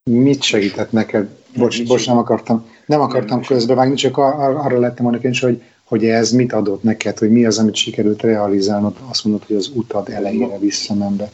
[0.09, 1.29] Mit segített neked?
[1.55, 5.29] Bocs, Mit bocs nem akartam, nem akartam Nem, közbevágni, csak ar- ar- arra lettem volna
[5.29, 9.47] is, hogy, hogy ez mit adott neked, hogy mi az, amit sikerült realizálnod, azt mondod,
[9.47, 11.31] hogy az utad elejére visszamenve.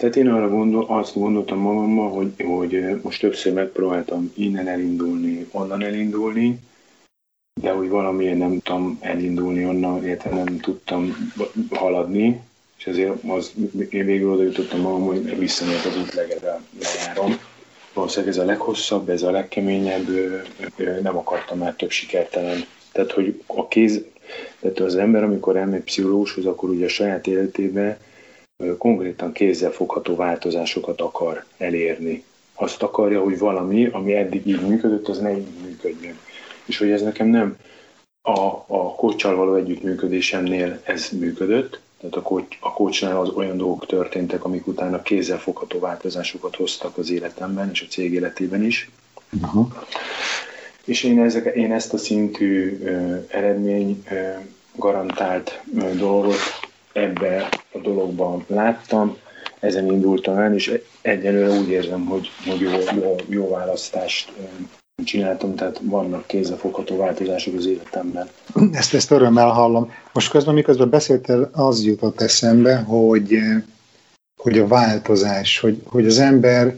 [0.00, 5.82] Tehát én arra gondol, azt gondoltam magammal, hogy, hogy most többször megpróbáltam innen elindulni, onnan
[5.82, 6.58] elindulni,
[7.60, 11.32] de hogy valamiért nem tudtam elindulni onnan, illetve nem tudtam
[11.70, 12.40] haladni,
[12.78, 13.52] és ezért az,
[13.90, 17.38] én végül oda jutottam magam, hogy visszamért az út legedre lejárom.
[17.94, 20.08] Valószínűleg ez a leghosszabb, ez a legkeményebb,
[21.02, 22.64] nem akartam már több sikertelen.
[22.92, 24.04] Tehát, hogy a kéz,
[24.60, 27.98] tehát az ember, amikor elmegy pszichológushoz, akkor ugye a saját életében
[28.78, 32.24] konkrétan kézzel fogható változásokat akar elérni.
[32.54, 36.18] Azt akarja, hogy valami, ami eddig így működött, az ne így működjön.
[36.64, 37.56] És hogy ez nekem nem
[38.22, 43.86] a, a kocsal való együttműködésemnél ez működött, tehát a, kocs, a kocsnál az olyan dolgok
[43.86, 48.90] történtek, amik utána kézzel fogható változásokat hoztak az életemben és a cég életében is.
[49.40, 49.84] Aha.
[50.84, 54.30] És én, ezek, én ezt a szintű ö, eredmény ö,
[54.76, 56.38] garantált ö, dolgot
[56.92, 59.16] ebbe a dologban láttam,
[59.60, 64.32] ezen indultam el, és egyenlőre úgy érzem, hogy, hogy jó, jó, jó választást
[65.04, 68.28] csináltam, tehát vannak kézzelfogható változások az életemben.
[68.72, 69.92] Ezt, ezt örömmel hallom.
[70.12, 73.38] Most közben, miközben beszéltél, az jutott eszembe, hogy,
[74.42, 76.76] hogy a változás, hogy, hogy az ember,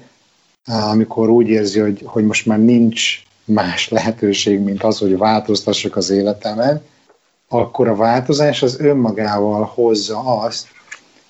[0.65, 6.11] amikor úgy érzi, hogy, hogy most már nincs más lehetőség, mint az, hogy változtassak az
[6.11, 6.83] életemen,
[7.53, 10.69] akkor a változás az önmagával hozza azt,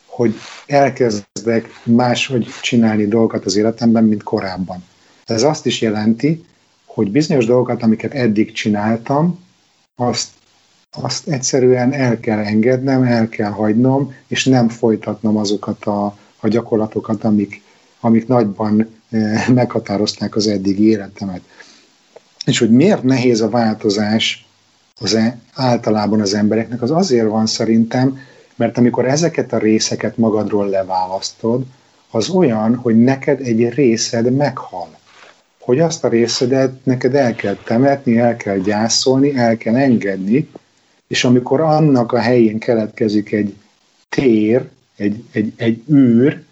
[0.06, 0.34] hogy
[0.66, 4.84] elkezdek máshogy csinálni dolgokat az életemben, mint korábban.
[5.24, 6.44] Ez azt is jelenti,
[6.86, 9.44] hogy bizonyos dolgokat, amiket eddig csináltam,
[9.96, 10.28] azt,
[10.90, 16.04] azt egyszerűen el kell engednem, el kell hagynom, és nem folytatnom azokat a,
[16.40, 17.62] a gyakorlatokat, amik,
[18.00, 21.40] amik nagyban eh, meghatározták az eddigi életemet.
[22.44, 24.41] És hogy miért nehéz a változás
[25.02, 28.18] az e, általában az embereknek, az azért van szerintem,
[28.54, 31.64] mert amikor ezeket a részeket magadról leválasztod,
[32.10, 34.88] az olyan, hogy neked egy részed meghal.
[35.60, 40.48] Hogy azt a részedet neked el kell temetni, el kell gyászolni, el kell engedni,
[41.06, 43.56] és amikor annak a helyén keletkezik egy
[44.08, 46.42] tér, egy, egy, egy űr,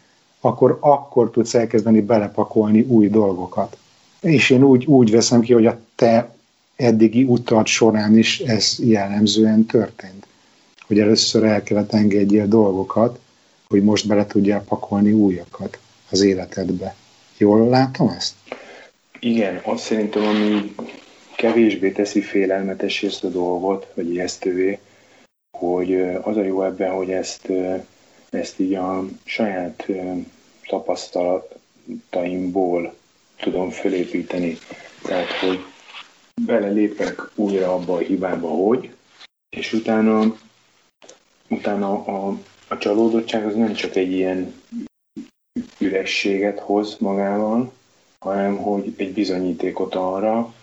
[0.41, 3.77] akkor akkor tudsz elkezdeni belepakolni új dolgokat.
[4.21, 6.31] És én úgy, úgy veszem ki, hogy a te
[6.81, 10.27] eddigi utat során is ez jellemzően történt
[10.91, 13.19] hogy először el kellett engedjél dolgokat,
[13.69, 15.79] hogy most bele tudjál pakolni újakat
[16.11, 16.95] az életedbe.
[17.39, 18.35] Jól látom ezt?
[19.21, 20.75] Igen, azt szerintem, ami
[21.37, 24.79] kevésbé teszi félelmetes ezt a dolgot, vagy ijesztővé,
[25.59, 27.49] hogy az a jó ebben, hogy ezt,
[28.31, 29.87] ezt így a saját
[30.67, 32.95] tapasztalataimból
[33.41, 34.59] tudom fölépíteni.
[35.03, 35.59] Tehát, hogy
[36.47, 38.91] belelépek újra abba a hibába, hogy,
[39.57, 40.37] és utána
[41.51, 44.55] utána a, a csalódottság az nem csak egy ilyen
[45.79, 47.73] ürességet hoz magával,
[48.19, 50.55] hanem hogy egy bizonyítékot arra,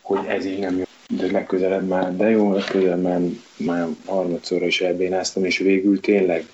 [0.00, 0.84] hogy ez így nem jó.
[1.08, 3.20] De legközelebb már, de jó, legközelebb már,
[3.56, 6.48] már harmadszorra is elbénáztam, és végül tényleg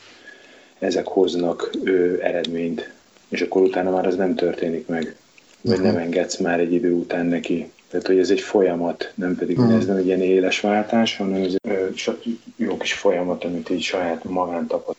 [0.78, 2.92] ezek hoznak ő, eredményt.
[3.28, 5.16] És akkor utána már az nem történik meg.
[5.60, 5.92] Vagy uh-huh.
[5.92, 7.70] nem engedsz már egy idő után neki.
[7.90, 9.70] Tehát, hogy ez egy folyamat, nem pedig hmm.
[9.70, 14.24] ez nem egy ilyen éles váltás, hanem ez egy jó kis folyamat, amit így saját
[14.24, 14.96] magán tapad.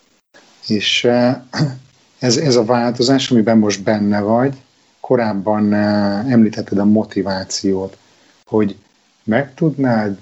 [0.67, 1.03] És
[2.19, 4.55] ez, ez a változás, amiben most benne vagy,
[4.99, 7.97] korábban említetted a motivációt,
[8.45, 8.75] hogy
[9.23, 10.17] meg tudnád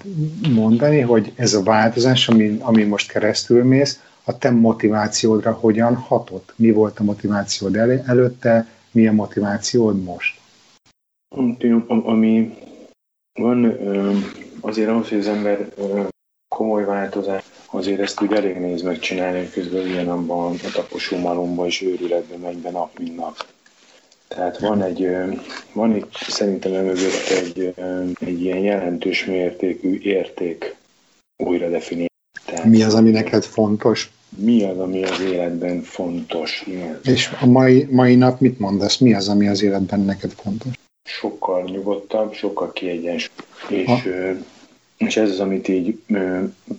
[0.48, 6.52] mondani, hogy ez a változás, ami, ami most keresztül mész, a te motivációdra hogyan hatott?
[6.56, 10.39] Mi volt a motivációd el, előtte, mi a motivációd most?
[11.88, 12.58] Ami
[13.32, 13.78] van
[14.60, 15.72] azért ahhoz, hogy az ember
[16.48, 21.82] komoly változás, azért ezt úgy elég néz megcsinálni, közben ilyen abban a taposó malomba és
[21.82, 23.46] őrületbe megy be nap, mint nap.
[24.28, 25.08] Tehát van egy,
[25.72, 27.74] van itt szerintem mögött egy,
[28.20, 30.76] egy ilyen jelentős mértékű érték
[31.36, 32.08] újra definiálni.
[32.64, 34.10] mi az, ami neked fontos?
[34.36, 36.62] Mi az, ami az életben fontos?
[36.66, 37.00] Igen.
[37.02, 38.98] És a mai, mai nap mit mondasz?
[38.98, 40.79] Mi az, ami az életben neked fontos?
[41.04, 43.36] Sokkal nyugodtabb, sokkal kiegyensúlyosabb.
[43.68, 44.08] És,
[44.96, 46.02] és ez az, amit így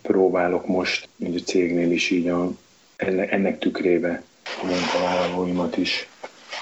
[0.01, 2.51] próbálok most így a cégnél is így a,
[2.95, 4.24] ennek, ennek tükrébe
[4.61, 6.07] a munkavállalóimat is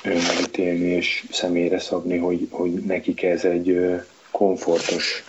[0.03, 3.99] megítélni és személyre szabni, hogy, hogy nekik ez egy
[4.31, 5.23] komfortos,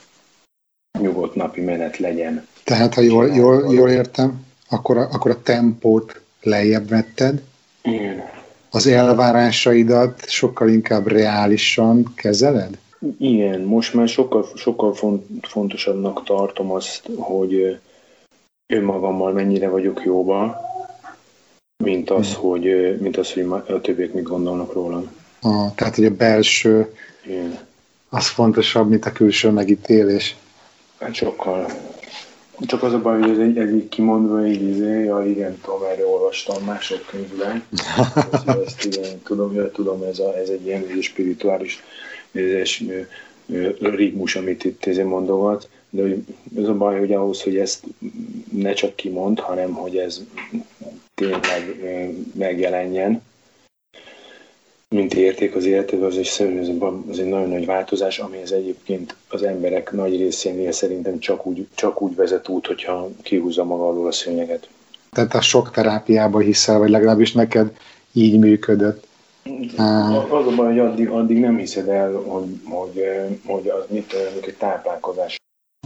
[0.99, 2.47] nyugodt napi menet legyen.
[2.65, 7.43] Tehát, ha jól, jól, jól értem, akkor a, akkor a tempót lejjebb vetted,
[7.83, 8.40] Igen
[8.71, 12.79] az elvárásaidat sokkal inkább reálisan kezeled?
[13.19, 17.79] Igen, most már sokkal, sokkal font, fontosabbnak tartom azt, hogy
[18.67, 20.61] önmagammal mennyire vagyok jóba,
[21.85, 22.43] mint az, hmm.
[22.43, 25.11] hogy, mint az, hogy a többiek mit gondolnak rólam.
[25.41, 26.95] Ah, tehát, hogy a belső
[27.27, 27.59] Igen.
[28.09, 30.37] az fontosabb, mint a külső megítélés.
[31.01, 31.67] Hát sokkal.
[32.67, 35.83] Csak az a baj, hogy ez, egy, ez így kimondva, így izé, ja igen, tudom,
[35.83, 37.65] erre olvastam mások könyvben.
[38.65, 41.83] ezt igen, tudom, ja, tudom, ez, a, ez egy ilyen egy spirituális
[42.33, 42.79] ez
[43.81, 46.03] ritmus, amit itt ezért mondogat, de
[46.57, 47.85] az a baj, hogy ahhoz, hogy ezt
[48.53, 50.21] ne csak kimond, hanem hogy ez
[51.15, 51.81] tényleg
[52.35, 53.23] megjelenjen,
[54.95, 56.41] mint érték az életedben, az is
[57.11, 62.03] az egy nagyon nagy változás, amihez egyébként az emberek nagy részénél szerintem csak úgy, csak
[62.03, 64.69] úgy vezet út, hogyha kihúzza maga alól a szőnyeget.
[65.11, 67.77] Tehát a sok terápiába hiszel, vagy legalábbis neked
[68.13, 69.07] így működött.
[69.77, 73.03] Az a baj, hogy addig, addig nem hiszed el, hogy, hogy,
[73.47, 74.15] hogy az mit
[74.47, 75.37] egy táplálkozás.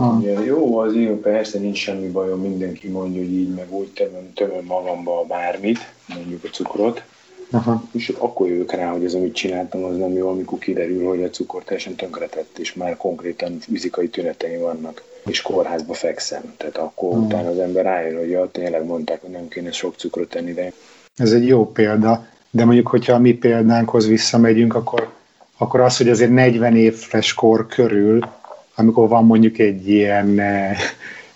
[0.00, 0.44] Ah.
[0.44, 4.64] Jó, az jó, persze nincs semmi bajom, mindenki mondja, hogy így meg úgy tömöm, tömöm
[4.64, 5.78] magamba bármit,
[6.14, 7.02] mondjuk a cukrot,
[7.50, 7.84] Aha.
[7.92, 11.30] és akkor jövök rá, hogy ez, amit csináltam, az nem jó, amikor kiderül, hogy a
[11.30, 16.54] cukor teljesen tönkretett, és már konkrétan fizikai tüneteim vannak, és kórházba fekszem.
[16.56, 17.20] Tehát akkor Aha.
[17.20, 20.72] utána az ember rájön, hogy ja, tényleg mondták, hogy nem kéne sok cukrot tenni, de...
[21.16, 25.12] Ez egy jó példa, de mondjuk, hogyha a mi példánkhoz visszamegyünk, akkor,
[25.56, 28.28] akkor az, hogy azért 40 éves kor körül,
[28.74, 30.78] amikor van mondjuk egy ilyen eh,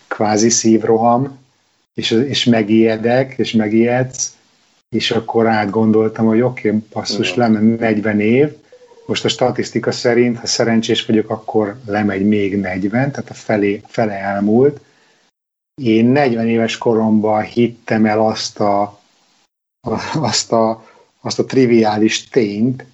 [0.09, 1.39] kvázi szívroham,
[1.95, 4.37] és, és megijedek, és megijedsz,
[4.89, 8.57] és akkor átgondoltam, hogy oké, okay, passzus, lement 40 év,
[9.07, 14.13] most a statisztika szerint, ha szerencsés vagyok, akkor lemegy még 40, tehát a felé, fele
[14.13, 14.81] elmúlt.
[15.83, 18.83] Én 40 éves koromban hittem el azt a,
[19.81, 20.87] a, azt a,
[21.21, 22.85] azt a triviális tényt,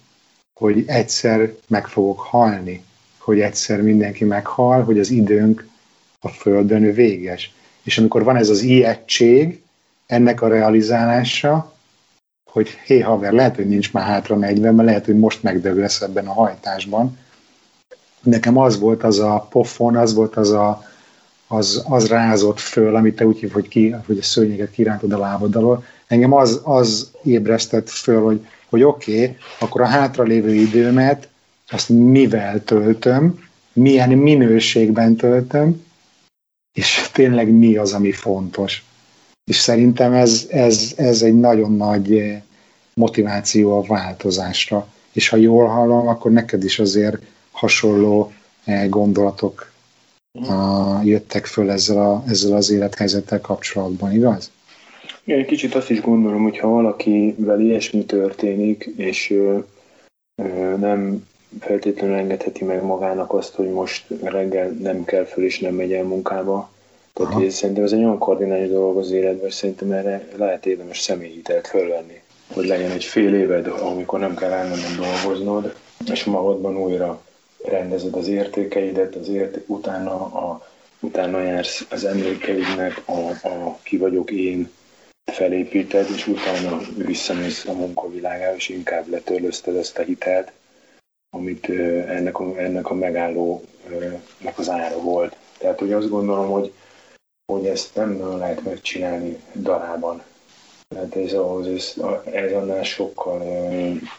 [0.59, 2.83] hogy egyszer meg fogok halni,
[3.17, 5.67] hogy egyszer mindenki meghal, hogy az időnk
[6.19, 7.53] a Földön véges.
[7.83, 9.61] És amikor van ez az ijegység,
[10.05, 11.74] ennek a realizálása,
[12.55, 16.01] hogy hé haver, lehet, hogy nincs már hátra 40, mert lehet, hogy most megdög lesz
[16.01, 17.17] ebben a hajtásban.
[18.21, 20.83] Nekem az volt az a pofon, az volt az a,
[21.47, 25.17] az, az rázott föl, amit te úgy hív, hogy, ki, hogy a szőnyeget kirántod a
[25.17, 25.83] lábad alól.
[26.07, 31.27] Engem az, az ébresztett föl, hogy, hogy oké, okay, akkor a hátralévő időmet
[31.69, 33.39] azt mivel töltöm,
[33.73, 35.85] milyen minőségben töltöm,
[36.73, 38.83] és tényleg mi az, ami fontos.
[39.51, 42.41] És szerintem ez, ez, ez egy nagyon nagy eh,
[42.93, 44.87] motiváció a változásra.
[45.11, 47.17] És ha jól hallom, akkor neked is azért
[47.51, 48.33] hasonló
[48.63, 49.73] eh, gondolatok
[50.35, 54.51] uh, jöttek föl ezzel, a, ezzel az élethelyzettel kapcsolatban, igaz?
[55.23, 59.57] Igen, egy kicsit azt is gondolom, hogy ha valakivel ilyesmi történik, és ö,
[60.35, 61.27] ö, nem
[61.59, 66.03] feltétlenül engedheti meg magának azt, hogy most reggel nem kell föl és nem megy el
[66.03, 66.71] munkába,
[67.15, 70.99] tehát én szerintem ez egy olyan kardinális dolog az életben, és szerintem erre lehet érdemes
[70.99, 72.21] személyhitelt fölvenni.
[72.53, 75.75] Hogy legyen egy fél éved, amikor nem kell elmennem dolgoznod,
[76.11, 77.21] és magadban újra
[77.65, 80.67] rendezed az értékeidet, az érté- utána, a,
[80.99, 84.71] utána jársz az emlékeidnek, a, a ki vagyok én
[85.25, 90.51] felépíted, és utána visszamész a munkavilágába, és inkább letörlözted ezt a hitelt,
[91.29, 91.69] amit
[92.07, 95.35] ennek a, ennek a megállónak az ára volt.
[95.57, 96.71] Tehát, hogy azt gondolom, hogy
[97.45, 100.21] hogy ezt nem lehet megcsinálni darában.
[100.87, 101.93] Tehát ez, ahhoz, ez,
[102.33, 103.43] ez annál sokkal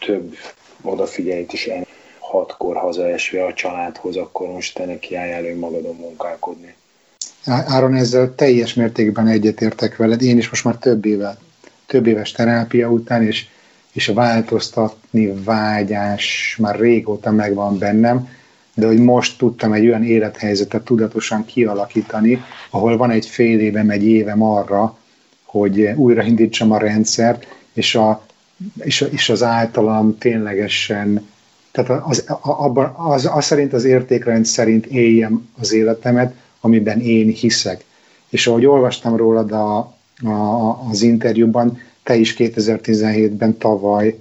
[0.05, 0.35] több
[0.81, 1.85] odafigyelít is el.
[2.19, 6.75] Hatkor hazaesve a családhoz, akkor most te neki állj magadon munkálkodni.
[7.45, 10.21] Áron, ezzel teljes mértékben egyetértek veled.
[10.21, 11.37] Én is most már több éve,
[11.85, 13.47] több éves terápia után, és,
[13.91, 18.29] és a változtatni vágyás már régóta megvan bennem,
[18.77, 24.03] de hogy most tudtam egy olyan élethelyzetet tudatosan kialakítani, ahol van egy fél évem, egy
[24.03, 24.97] évem arra,
[25.43, 28.25] hogy újraindítsam a rendszert, és, a,
[28.79, 31.27] és, és az általam ténylegesen,
[31.71, 37.83] tehát az, abban, az, az szerint az értékrend szerint éljem az életemet, amiben én hiszek.
[38.29, 39.77] És ahogy olvastam rólad a,
[40.23, 44.19] a, az interjúban, te is 2017-ben tavaly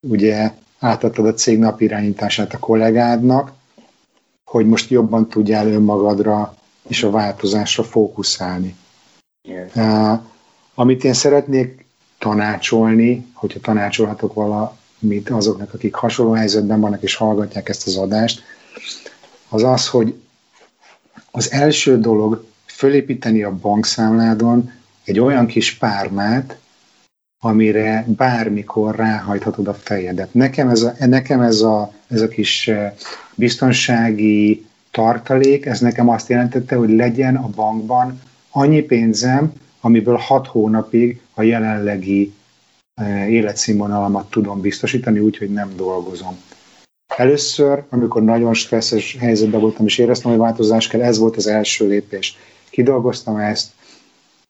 [0.00, 3.52] ugye átadtad a cég napirányítását a kollégádnak,
[4.52, 6.54] hogy most jobban tudjál önmagadra
[6.88, 8.74] és a változásra fókuszálni.
[9.74, 10.20] Uh,
[10.74, 11.84] amit én szeretnék
[12.18, 18.42] tanácsolni, hogyha tanácsolhatok valamit azoknak, akik hasonló helyzetben vannak és hallgatják ezt az adást,
[19.48, 20.14] az az, hogy
[21.30, 24.72] az első dolog fölépíteni a bankszámládon
[25.04, 26.58] egy olyan kis pármát,
[27.44, 30.34] amire bármikor ráhajthatod a fejedet.
[30.34, 32.70] Nekem ez a, nekem ez a, ez a kis
[33.34, 38.20] biztonsági tartalék, ez nekem azt jelentette, hogy legyen a bankban
[38.50, 42.32] annyi pénzem, amiből hat hónapig a jelenlegi
[43.28, 46.36] életszínvonalamat tudom biztosítani, úgyhogy nem dolgozom.
[47.16, 51.86] Először, amikor nagyon stresszes helyzetben voltam, és éreztem, hogy változás kell, ez volt az első
[51.86, 52.36] lépés.
[52.70, 53.70] Kidolgoztam ezt,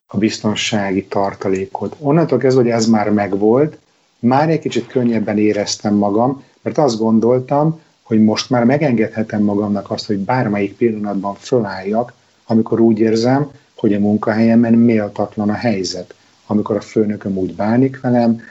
[0.07, 1.95] a biztonsági tartalékot.
[1.99, 3.77] Onnantól kezdve, hogy ez már megvolt,
[4.19, 10.05] már egy kicsit könnyebben éreztem magam, mert azt gondoltam, hogy most már megengedhetem magamnak azt,
[10.05, 12.13] hogy bármelyik pillanatban fölálljak,
[12.47, 16.15] amikor úgy érzem, hogy a munkahelyemen méltatlan a helyzet,
[16.47, 18.41] amikor a főnököm úgy bánik velem,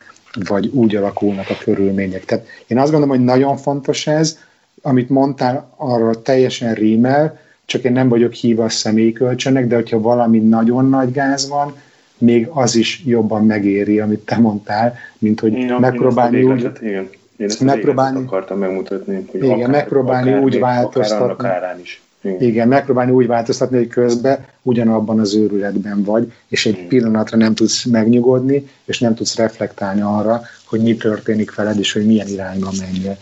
[0.49, 2.25] vagy úgy alakulnak a körülmények.
[2.25, 4.39] Tehát én azt gondolom, hogy nagyon fontos ez,
[4.83, 7.39] amit mondtál, arra teljesen rímel,
[7.73, 11.75] csak én nem vagyok híva a személyi kölcsönnek, de hogyha valami nagyon nagy gáz van,
[12.19, 16.71] még az is jobban megéri, amit te mondtam, mint hogy ja, megpróbálni úgy...
[16.81, 17.09] Igen.
[17.37, 21.33] Én ezt megpróbálni, akartam megmutatni, hogy igen, akár, megpróbálni akár úgy még, változtatni.
[21.33, 22.03] Akár is.
[22.21, 22.41] Igen.
[22.41, 26.89] igen, megpróbálni úgy változtatni, hogy közben ugyanabban az őrületben vagy, és egy igen.
[26.89, 32.07] pillanatra nem tudsz megnyugodni, és nem tudsz reflektálni arra, hogy mi történik veled, és hogy
[32.07, 33.17] milyen irányba menjél.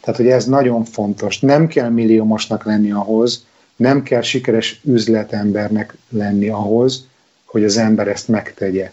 [0.00, 1.40] Tehát, hogy ez nagyon fontos.
[1.40, 3.46] Nem kell milliómosnak lenni ahhoz,
[3.78, 7.06] nem kell sikeres üzletembernek lenni ahhoz,
[7.44, 8.92] hogy az ember ezt megtegye.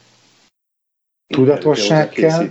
[1.27, 2.43] Tudatosság kell,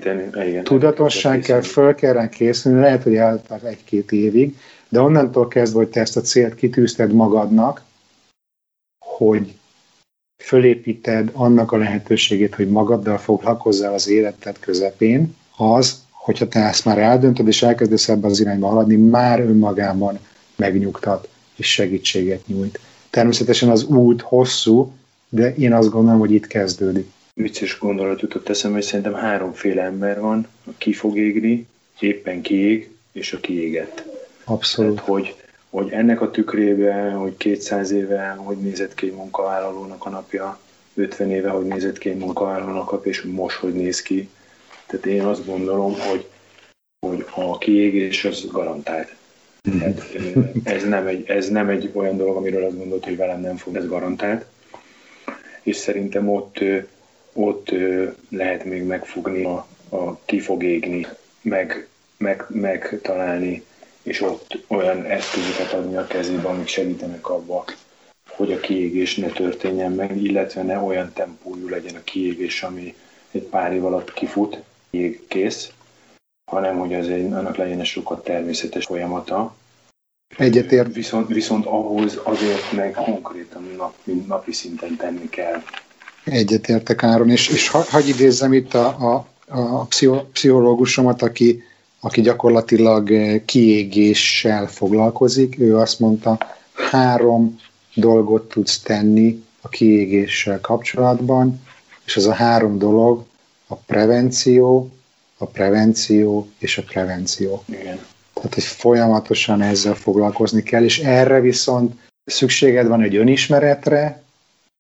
[0.47, 4.57] Igen, tudatosság kell, föl kell rá készülni, lehet, hogy eltart egy-két évig,
[4.89, 7.83] de onnantól kezdve, hogy te ezt a célt kitűzted magadnak,
[8.99, 9.55] hogy
[10.43, 16.99] fölépíted annak a lehetőségét, hogy magaddal foglalkozzál az életed közepén, az, hogyha te ezt már
[16.99, 20.19] eldöntöd, és elkezdesz ebben az irányba haladni, már önmagában
[20.57, 22.81] megnyugtat és segítséget nyújt.
[23.11, 24.93] Természetesen az út hosszú,
[25.29, 27.11] de én azt gondolom, hogy itt kezdődik.
[27.35, 31.67] Vicces gondolat jutott eszembe, hogy szerintem háromféle ember van, a ki fog égni,
[31.99, 34.05] éppen kiég, és a kiégett.
[34.45, 34.95] Abszolút.
[34.95, 35.35] Tehát, hogy,
[35.71, 40.59] hogy ennek a tükrében, hogy 200 éve hogy nézett ki egy munkavállalónak a napja,
[40.95, 44.29] 50 éve hogy nézett ki egy munkavállalónak a napja, és most hogy néz ki.
[44.87, 46.27] Tehát én azt gondolom, hogy,
[47.07, 49.15] hogy a kiégés az garantált.
[49.71, 50.03] Tehát,
[50.65, 53.77] ez, nem egy, ez nem egy olyan dolog, amiről azt gondolt, hogy velem nem fog,
[53.77, 54.45] ez garantált.
[55.63, 56.59] És szerintem ott,
[57.33, 57.71] ott
[58.29, 61.07] lehet még megfogni a, a ki fog égni,
[61.43, 63.65] meg, meg, megtalálni,
[64.03, 67.65] és ott olyan eszközöket adni a kezébe, amik segítenek abba,
[68.29, 72.95] hogy a kiégés ne történjen meg, illetve ne olyan tempójú legyen a kiégés, ami
[73.31, 75.73] egy pár év alatt kifut, ég kész,
[76.45, 79.55] hanem hogy az egy, annak legyen egy sokkal természetes folyamata.
[80.37, 80.95] Egyetért.
[80.95, 83.95] Viszont, viszont ahhoz azért meg konkrétan nap,
[84.27, 85.63] napi szinten tenni kell.
[86.25, 89.87] Egyetértek Áron, és, és ha, hagyj idézzem itt a, a, a
[90.33, 91.63] pszichológusomat, aki,
[92.01, 95.59] aki gyakorlatilag eh, kiégéssel foglalkozik.
[95.59, 96.39] Ő azt mondta,
[96.91, 97.61] három
[97.95, 101.63] dolgot tudsz tenni a kiégéssel kapcsolatban,
[102.05, 103.25] és az a három dolog
[103.67, 104.91] a prevenció,
[105.39, 107.63] a prevenció és a prevenció.
[107.67, 107.99] Igen.
[108.35, 114.23] Tehát, hogy folyamatosan ezzel foglalkozni kell, és erre viszont szükséged van egy önismeretre,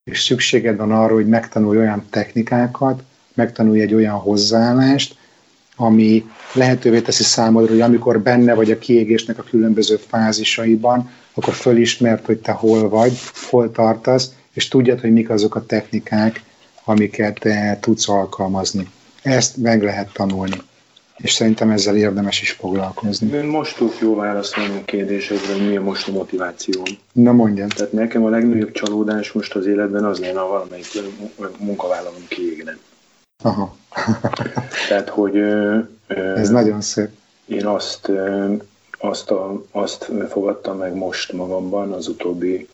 [0.05, 3.03] és szükséged van arra, hogy megtanulj olyan technikákat,
[3.35, 5.17] megtanulj egy olyan hozzáállást,
[5.77, 12.27] ami lehetővé teszi számodra, hogy amikor benne vagy a kiégésnek a különböző fázisaiban, akkor fölismert,
[12.27, 13.19] hogy te hol vagy,
[13.51, 16.43] hol tartasz, és tudjad, hogy mik azok a technikák,
[16.85, 18.89] amiket te tudsz alkalmazni.
[19.25, 20.57] Ezt meg lehet tanulni.
[21.17, 23.37] És szerintem ezzel érdemes is foglalkozni.
[23.37, 26.85] Én most tudok jó válaszolni a kérdésedre, hogy mi a most a motivációm.
[27.13, 27.69] Na mondjam.
[27.69, 30.87] Tehát nekem a legnagyobb csalódás most az életben az lenne, ha valamelyik
[31.59, 32.77] munkavállalom kiégne.
[33.43, 33.77] Aha.
[34.89, 35.37] Tehát, hogy...
[36.37, 37.09] Ez nagyon szép.
[37.47, 38.11] Én azt,
[38.91, 42.69] azt, a, azt fogadtam meg most magamban az utóbbi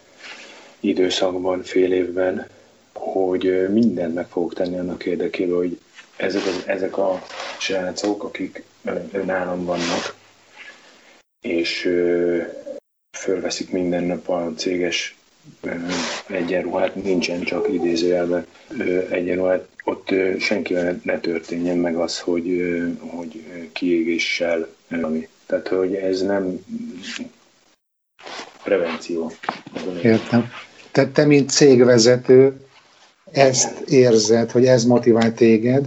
[0.80, 2.46] időszakban, fél évben,
[2.92, 5.78] hogy mindent meg fogok tenni annak érdekében, hogy
[6.21, 7.23] ezek, az, ezek a
[7.59, 8.62] srácok, akik
[9.25, 10.14] nálam vannak,
[11.41, 12.39] és ö,
[13.18, 15.16] fölveszik minden nap a céges
[15.61, 15.71] ö,
[16.27, 18.47] egyenruhát, nincsen csak idézőjelben
[19.11, 24.68] egyenruhát, ott ö, senkivel ne történjen meg az, hogy, hogy kiégéssel,
[25.03, 25.29] ami.
[25.47, 26.64] Tehát, hogy ez nem
[28.62, 29.33] prevenció.
[30.03, 30.51] Értem.
[30.91, 32.61] Tehát te, mint cégvezető,
[33.33, 35.87] ezt érzed, hogy ez motivál téged,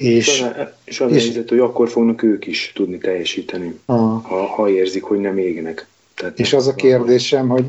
[0.00, 0.44] és,
[0.84, 5.02] és az és, helyzet, hogy akkor fognak ők is tudni teljesíteni, a, ha, ha érzik,
[5.02, 5.86] hogy nem égnek.
[6.14, 7.64] Tehát és az a kérdésem, hogy,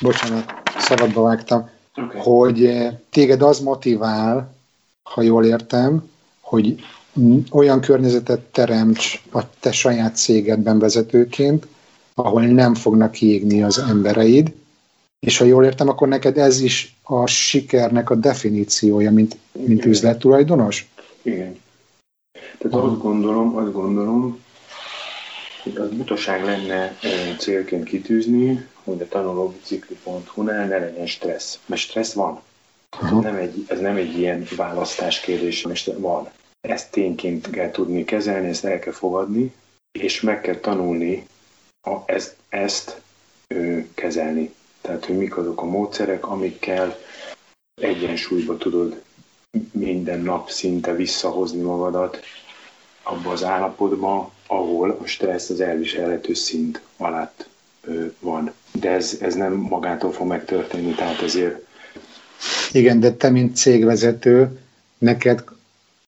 [0.00, 2.20] bocsánat, szabadba vágtam, okay.
[2.20, 4.54] hogy eh, téged az motivál,
[5.02, 6.10] ha jól értem,
[6.40, 6.74] hogy
[7.50, 11.66] olyan környezetet teremts a te saját cégedben vezetőként,
[12.14, 14.52] ahol nem fognak kiégni az embereid,
[15.20, 20.88] és ha jól értem, akkor neked ez is a sikernek a definíciója, mint, mint üzlettulajdonos?
[21.22, 21.62] Igen.
[22.58, 24.44] Tehát azt gondolom, azt gondolom,
[25.62, 26.96] hogy az butaság lenne
[27.38, 31.58] célként kitűzni, hogy a tanulóbicikli.hu-nál ne legyen stressz.
[31.66, 32.40] Mert stressz van.
[33.02, 36.28] Ez nem, egy, ez nem egy ilyen választás kérdés, mert van.
[36.60, 39.54] Ezt tényként kell tudni kezelni, ezt el kell fogadni,
[39.98, 41.26] és meg kell tanulni
[41.86, 43.00] a, ezt, ezt
[43.46, 44.54] ö, kezelni.
[44.80, 46.98] Tehát, hogy mik azok a módszerek, amikkel
[47.82, 49.02] egyensúlyba tudod
[49.72, 52.20] minden nap szinte visszahozni magadat
[53.02, 57.48] abba az állapotba, ahol a stressz az elviselhető szint alatt
[58.18, 58.52] van.
[58.72, 61.66] De ez, ez nem magától fog megtörténni, tehát ezért...
[62.72, 64.58] Igen, de te, mint cégvezető,
[64.98, 65.44] neked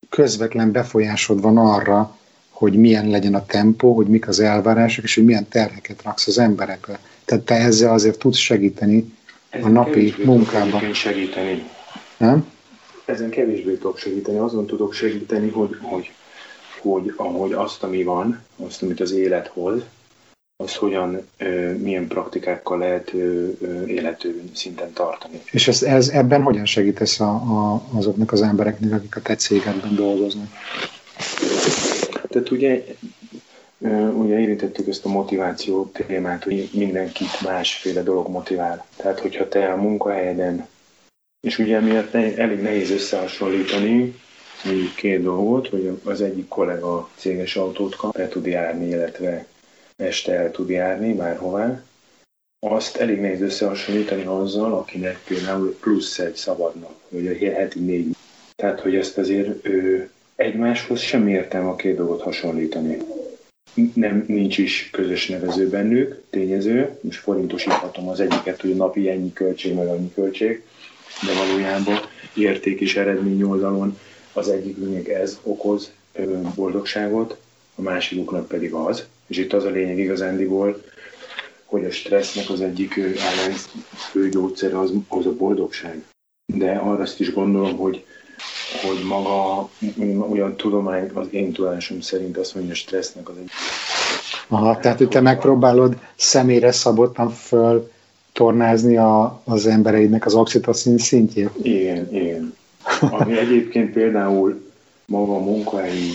[0.08, 2.16] közvetlen befolyásod van arra,
[2.50, 6.38] hogy milyen legyen a tempó, hogy mik az elvárások, és hogy milyen terheket raksz az
[6.38, 6.98] emberekre.
[7.24, 9.14] Tehát te ezzel azért tudsz segíteni
[9.50, 10.92] a napi munkában.
[10.92, 11.62] segíteni.
[12.16, 12.54] Nem?
[13.06, 14.38] Ezen kevésbé tudok segíteni.
[14.38, 16.10] Azon tudok segíteni, hogy, hogy,
[16.80, 19.82] hogy ahogy azt, ami van, azt, amit az élet hoz,
[20.64, 21.28] az hogyan,
[21.76, 23.10] milyen praktikákkal lehet
[23.86, 25.42] élető szinten tartani.
[25.50, 29.94] És ez, ez ebben hogyan segítesz a, a, azoknak az embereknek, akik a te cégedben
[29.94, 30.48] dolgoznak?
[32.28, 32.84] Tehát ugye,
[34.12, 38.86] ugye érintettük ezt a motiváció témát, hogy mindenkit másféle dolog motivál.
[38.96, 40.66] Tehát, hogyha te a munkahelyeden,
[41.40, 44.14] és ugye miatt elég nehéz összehasonlítani,
[44.64, 49.46] mondjuk két dolgot, hogy az egyik kollega céges autót kap, el tud járni, illetve
[49.96, 51.82] este el tud járni bárhová,
[52.58, 58.16] azt elég nehéz összehasonlítani azzal, akinek például plusz egy szabad nap, vagy a heti négy.
[58.54, 62.98] Tehát, hogy ezt azért ő, egymáshoz semmi értelme a két dolgot hasonlítani.
[63.94, 69.74] Nem, nincs is közös nevező bennük, tényező, most forintosíthatom az egyiket, hogy napi ennyi költség,
[69.74, 70.64] meg annyi költség,
[71.26, 71.98] de valójában
[72.34, 73.98] érték és eredmény oldalon
[74.32, 75.90] az egyikünknek ez okoz
[76.54, 77.36] boldogságot,
[77.74, 80.82] a másikuknak pedig az, és itt az a lényeg igazándiból,
[81.64, 83.00] hogy a stressznek az egyik
[83.94, 86.04] fő gyógyszere az, az a boldogság.
[86.54, 88.04] De arra azt is gondolom, hogy,
[88.82, 89.68] hogy maga
[90.30, 93.50] olyan tudomány, az én tudásom szerint azt mondja, hogy a stressznek az egy...
[94.48, 97.90] Aha, tehát hogy te megpróbálod személyre szabottan föl
[98.36, 101.50] tornázni a, az embereidnek az oxitocin szintjét?
[101.62, 102.56] Igen, igen.
[103.00, 104.72] Ami egyébként például
[105.06, 106.10] maga a munkahelyi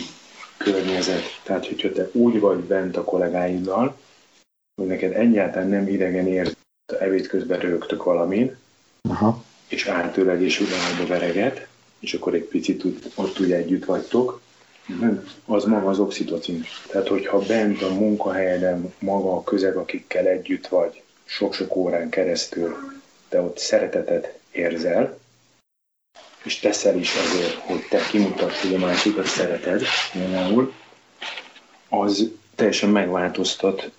[0.58, 1.40] környezet.
[1.44, 3.98] Tehát, hogyha te úgy vagy bent a kollégáiddal,
[4.76, 6.56] hogy neked egyáltalán nem idegen ér,
[7.00, 8.56] evét közben rögtök valamin,
[9.10, 9.44] Aha.
[9.68, 11.68] és átőleg és ugyanabba vereget,
[12.00, 12.84] és akkor egy picit
[13.16, 14.42] ott úgy együtt vagytok,
[15.46, 16.64] az maga az oxitocin.
[16.92, 21.02] Tehát, hogyha bent a munkahelyeden maga a közeg, akikkel együtt vagy,
[21.32, 22.76] sok-sok órán keresztül,
[23.30, 25.18] te ott szeretetet érzel,
[26.44, 30.74] és teszel is azért, hogy te kimutass, hogy a másikat szereted, például,
[31.90, 33.92] az teljesen megváltoztat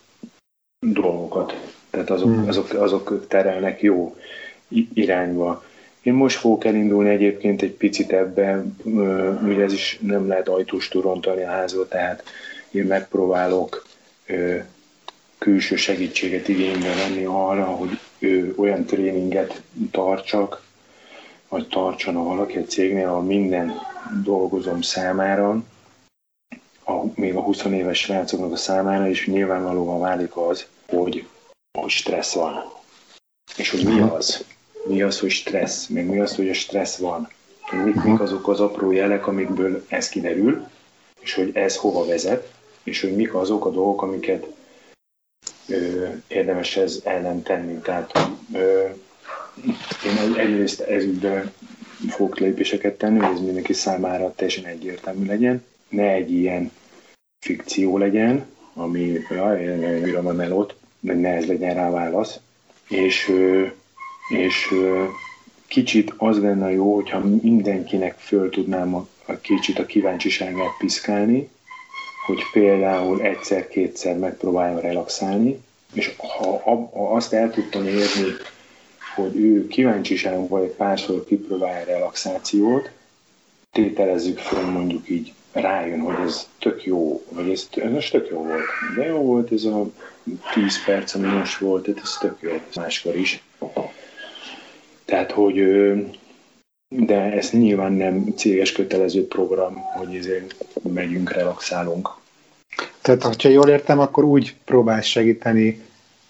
[0.86, 1.72] dolgokat.
[1.90, 2.48] Tehát azok, hmm.
[2.48, 4.16] azok, azok terelnek jó
[4.94, 5.64] irányba.
[6.02, 8.76] Én most fogok elindulni egyébként egy picit ebben,
[9.44, 12.24] ugye ez is nem lehet ajtóstól rontani a házba, tehát
[12.70, 13.86] én megpróbálok
[15.42, 17.98] külső segítséget igénybe venni arra, hogy
[18.56, 20.62] olyan tréninget tartsak,
[21.48, 23.72] vagy tartsana valaki egy cégnél, ahol minden
[24.22, 25.62] dolgozom számára,
[26.84, 31.26] a, még a 20 éves srácoknak a számára is nyilvánvalóan válik az, hogy,
[31.78, 32.64] hogy stressz van.
[33.56, 34.44] És hogy mi az?
[34.86, 35.86] Mi az, hogy stressz?
[35.86, 37.28] Meg mi az, hogy a stressz van?
[37.84, 40.66] Mik, mik azok az apró jelek, amikből ez kiderül,
[41.20, 44.46] és hogy ez hova vezet, és hogy mik azok a dolgok, amiket
[46.28, 47.78] érdemes ez ellen tenni.
[47.78, 48.12] Tehát
[50.04, 51.52] én egyrészt ezügyben
[52.08, 55.64] fogok lépéseket tenni, hogy ez mindenki számára teljesen egyértelmű legyen.
[55.88, 56.72] Ne egy ilyen
[57.38, 59.64] fikció legyen, ami jaj,
[60.06, 62.38] írom a melót, de ne ez legyen rá válasz.
[62.88, 63.32] És,
[64.28, 64.74] és
[65.66, 71.50] kicsit az lenne jó, hogyha mindenkinek föl tudnám a, a kicsit a kíváncsiságát piszkálni,
[72.26, 75.60] hogy például egyszer-kétszer megpróbáljon relaxálni,
[75.92, 78.36] és ha, ha azt el tudtam érni,
[79.14, 82.90] hogy ő kíváncsiságban egy párszor kipróbálja a relaxációt,
[83.72, 88.38] tételezzük fel mondjuk így, rájön, hogy ez tök jó, vagy ez, ez most tök jó
[88.38, 88.62] volt.
[88.96, 89.90] De jó volt ez a
[90.54, 93.42] 10 perc, ami most volt, tehát ez tök jó, máskor is.
[95.04, 95.56] Tehát, hogy
[96.96, 102.10] de ez nyilván nem céges kötelező program, hogy ezért megyünk, relaxálunk.
[103.00, 105.80] Tehát, ha jól értem, akkor úgy próbálsz segíteni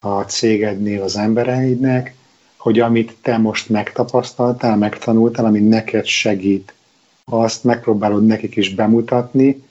[0.01, 2.15] a cégednél az embereidnek,
[2.57, 6.75] hogy amit te most megtapasztaltál, megtanultál, ami neked segít,
[7.25, 9.63] azt megpróbálod nekik is bemutatni,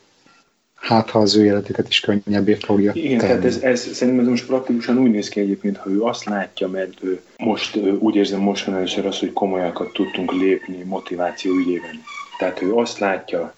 [0.82, 3.30] hát ha az ő életüket is könnyebbé fogja Igen, tenni.
[3.30, 6.68] tehát ez, ez szerintem ez most praktikusan úgy néz ki egyébként, ha ő azt látja,
[6.68, 12.04] mert ő most úgy érzem most először az, hogy komolyakat tudtunk lépni motiváció ügyében.
[12.38, 13.56] Tehát ő azt látja,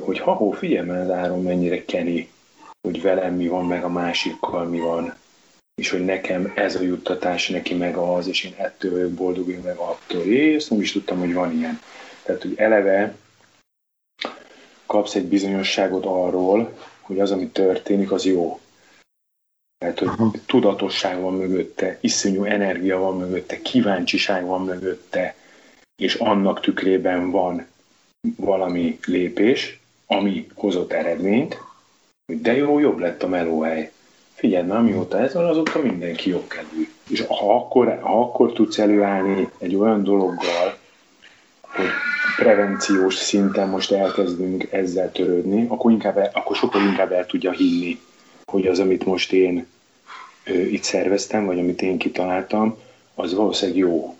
[0.00, 2.28] hogy ha-hó, figyelj, mert az áron mennyire keni,
[2.88, 5.14] hogy velem mi van, meg a másikkal mi van,
[5.74, 9.60] és hogy nekem ez a juttatás, neki meg az, és én ettől vagyok boldog, én
[9.64, 10.22] meg attól.
[10.22, 11.80] És ezt nem is tudtam, hogy van ilyen.
[12.22, 13.14] Tehát, hogy eleve
[14.96, 18.60] kapsz egy bizonyosságot arról, hogy az, ami történik, az jó.
[19.78, 20.30] Tehát, hogy Aha.
[20.46, 25.34] tudatosság van mögötte, iszonyú energia van mögötte, kíváncsiság van mögötte,
[26.02, 27.66] és annak tükrében van
[28.36, 31.60] valami lépés, ami hozott eredményt,
[32.26, 33.92] hogy de jó, jobb lett a melóhely.
[34.34, 36.88] Figyeld már, amióta ez van, azóta mindenki kedvű.
[37.08, 40.78] És ha akkor, ha akkor tudsz előállni egy olyan dologgal,
[41.60, 41.86] hogy
[42.36, 48.00] prevenciós szinten most elkezdünk ezzel törődni, akkor, inkább el, akkor sokkal inkább el tudja hinni,
[48.44, 49.66] hogy az, amit most én
[50.44, 52.76] ö, itt szerveztem, vagy amit én kitaláltam,
[53.14, 54.16] az valószínűleg jó.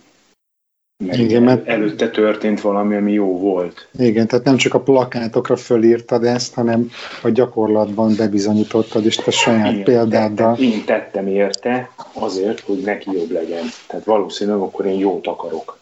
[1.05, 3.89] Mert, Igen, mert előtte történt valami, ami jó volt.
[3.99, 6.91] Igen, tehát nem csak a plakátokra fölírtad ezt, hanem
[7.23, 10.57] a gyakorlatban bebizonyítottad, és te saját Igen, példáddal.
[10.59, 13.65] Én tettem érte azért, hogy neki jobb legyen.
[13.87, 15.76] Tehát valószínűleg akkor én jót akarok.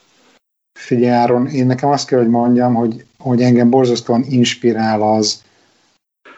[0.79, 5.43] Figyelj Áron, én nekem azt kell, hogy mondjam, hogy, hogy engem borzasztóan inspirál az,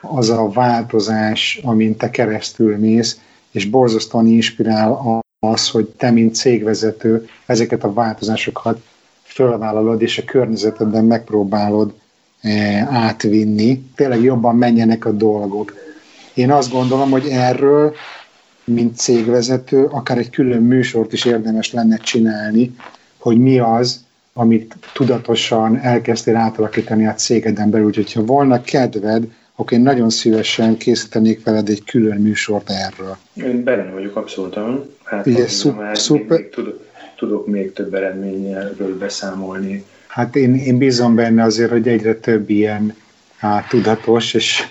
[0.01, 7.29] az a változás, amint te keresztül mész, és borzasztóan inspirál az, hogy te, mint cégvezető,
[7.47, 8.83] ezeket a változásokat
[9.23, 11.95] fölvállalod, és a környezetedben megpróbálod
[12.41, 15.75] e, átvinni, tényleg jobban menjenek a dolgok.
[16.35, 17.95] Én azt gondolom, hogy erről,
[18.65, 22.75] mint cégvezető, akár egy külön műsort is érdemes lenne csinálni,
[23.19, 24.06] hogy mi az,
[24.39, 27.87] amit tudatosan elkezdtél átalakítani a cégeden belül.
[27.87, 33.17] Úgyhogy ha volna kedved, akkor én nagyon szívesen készítenék veled egy külön műsort erről.
[33.33, 34.59] Én benne vagyok abszolút.
[35.05, 36.39] Hát Ugye, szup, már szuper.
[36.39, 36.85] Még, tudok,
[37.17, 39.85] tudok még több eredményről beszámolni.
[40.07, 42.95] Hát én, én bízom benne azért, hogy egyre több ilyen
[43.39, 44.63] á, tudatos és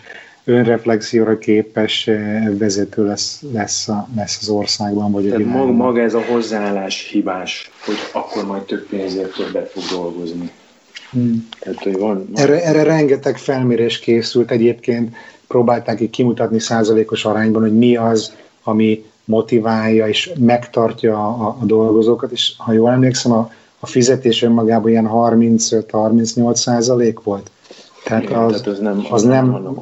[0.45, 5.11] önreflexióra képes eh, vezető lesz, lesz, a, lesz az országban.
[5.11, 9.84] Vagy Tehát maga, maga ez a hozzáállás hibás, hogy akkor majd több pénzért többet fog
[9.91, 10.51] dolgozni.
[11.11, 11.47] Hmm.
[11.59, 12.43] Tehát, hogy van, van.
[12.43, 15.15] Erre, erre rengeteg felmérés készült egyébként,
[15.47, 22.31] próbálták ki kimutatni százalékos arányban, hogy mi az, ami motiválja és megtartja a, a dolgozókat,
[22.31, 27.51] és ha jól emlékszem, a, a fizetés önmagában ilyen 35-38 százalék volt.
[28.03, 29.76] Tehát, Igen, az, tehát az nem, az, az nem, nem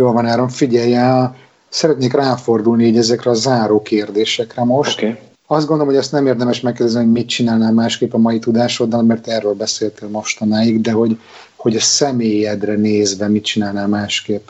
[0.00, 1.36] Jól van, Áron, figyelj el,
[1.68, 4.98] szeretnék ráfordulni így ezekre a záró kérdésekre most.
[4.98, 5.18] Okay.
[5.46, 9.28] Azt gondolom, hogy ezt nem érdemes megkérdezni, hogy mit csinálnál másképp a mai tudásoddal, mert
[9.28, 11.20] erről beszéltél mostanáig, de hogy,
[11.56, 14.48] hogy a személyedre nézve mit csinálnál másképp.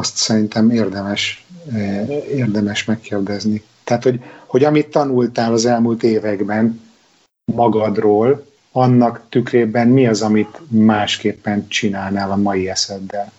[0.00, 3.62] Azt szerintem érdemes, eh, érdemes megkérdezni.
[3.84, 6.80] Tehát, hogy, hogy amit tanultál az elmúlt években
[7.52, 13.32] magadról, annak tükrében mi az, amit másképpen csinálnál a mai eszeddel?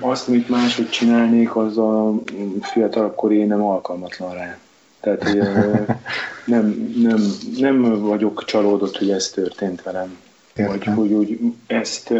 [0.00, 2.14] Azt, amit máshogy csinálnék, az a
[2.60, 4.58] fiatalabb kori nem alkalmatlan rá.
[5.00, 5.38] Tehát hogy,
[6.54, 7.20] nem, nem,
[7.56, 10.18] nem vagyok csalódott, hogy ez történt velem.
[10.56, 10.94] Értem.
[10.94, 12.12] Vagy hogy úgy, ezt,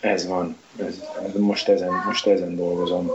[0.00, 0.56] ez van.
[0.86, 0.94] Ez,
[1.38, 3.10] most, ezen, most ezen dolgozom.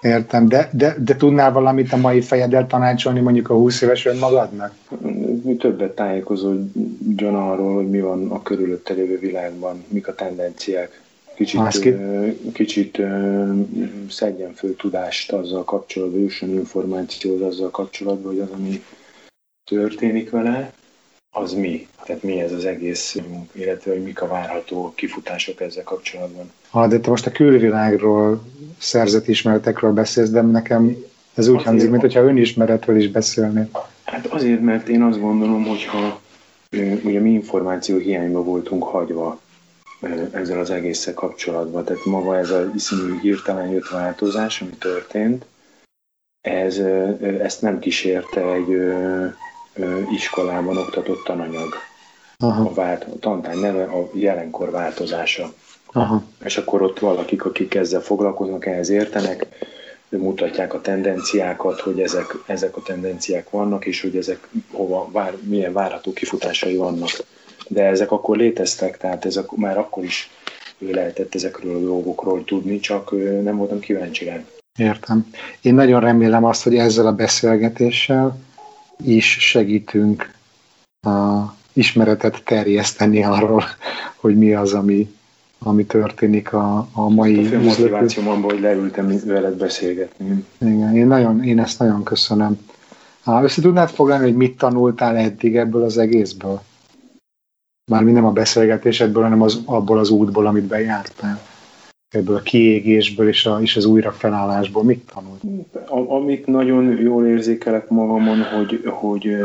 [0.00, 4.74] Értem, de, de, de tudnál valamit a mai fejeddel tanácsolni mondjuk a 20 éves önmagadnak?
[5.58, 11.00] Többet tájékozódjon arról, hogy mi van a körülötte lévő világban, mik a tendenciák
[11.38, 11.98] kicsit, Másképp.
[12.52, 13.00] kicsit
[14.10, 18.84] szedjen föl tudást azzal kapcsolatban, jusson információt azzal kapcsolatban, hogy az, ami
[19.70, 20.72] történik vele,
[21.36, 21.86] az mi?
[22.04, 23.16] Tehát mi ez az egész,
[23.52, 26.52] illetve hogy mik a várható kifutások ezzel kapcsolatban.
[26.70, 28.42] Ha, de te most a külvilágról,
[28.78, 30.96] szerzett ismeretekről beszélsz, de nekem
[31.34, 33.68] ez úgy azért, hangzik, mint hogyha önismeretről is beszélnél.
[34.04, 36.20] Hát azért, mert én azt gondolom, hogyha
[37.04, 39.40] ugye mi információ hiányba voltunk hagyva,
[40.32, 41.84] ezzel az egésszel kapcsolatban.
[41.84, 45.44] Tehát maga ez az iszonyú hirtelen jött változás, ami történt,
[46.40, 46.78] ez,
[47.40, 48.76] ezt nem kísérte egy
[50.12, 51.74] iskolában oktatott tananyag.
[52.36, 52.64] Aha.
[52.64, 55.52] A, vált, a tantány neve a jelenkor változása.
[55.92, 56.22] Aha.
[56.44, 59.46] És akkor ott valakik, akik ezzel foglalkoznak, ehhez értenek,
[60.08, 65.72] mutatják a tendenciákat, hogy ezek, ezek a tendenciák vannak, és hogy ezek hova, vár, milyen
[65.72, 67.10] várható kifutásai vannak
[67.68, 70.30] de ezek akkor léteztek, tehát ezek már akkor is
[70.78, 73.10] lehetett ezekről a dolgokról tudni, csak
[73.42, 74.44] nem voltam kíváncsi rá.
[74.78, 75.30] Értem.
[75.60, 78.38] Én nagyon remélem azt, hogy ezzel a beszélgetéssel
[79.04, 80.34] is segítünk
[81.00, 81.42] a
[81.72, 83.64] ismeretet terjeszteni arról,
[84.20, 85.14] hogy mi az, ami,
[85.58, 90.44] ami történik a, a mai a motivációm abban, hogy leültem veled beszélgetni.
[90.60, 92.58] Igen, én, nagyon, én ezt nagyon köszönöm.
[93.42, 96.62] Össze tudnád foglalni, hogy mit tanultál eddig ebből az egészből?
[97.88, 101.40] Mármint nem a beszélgetésedből, hanem az, abból az útból, amit bejártál.
[102.08, 105.40] Ebből a kiégésből és, a, és az újra felállásból mit tanult?
[106.08, 109.36] Amit nagyon jól érzékelek magamon, hogy, hogy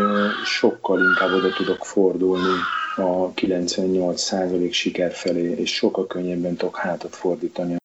[0.45, 2.53] sokkal inkább oda tudok fordulni
[2.95, 7.75] a 98% siker felé, és sokkal könnyebben tudok hátat fordítani.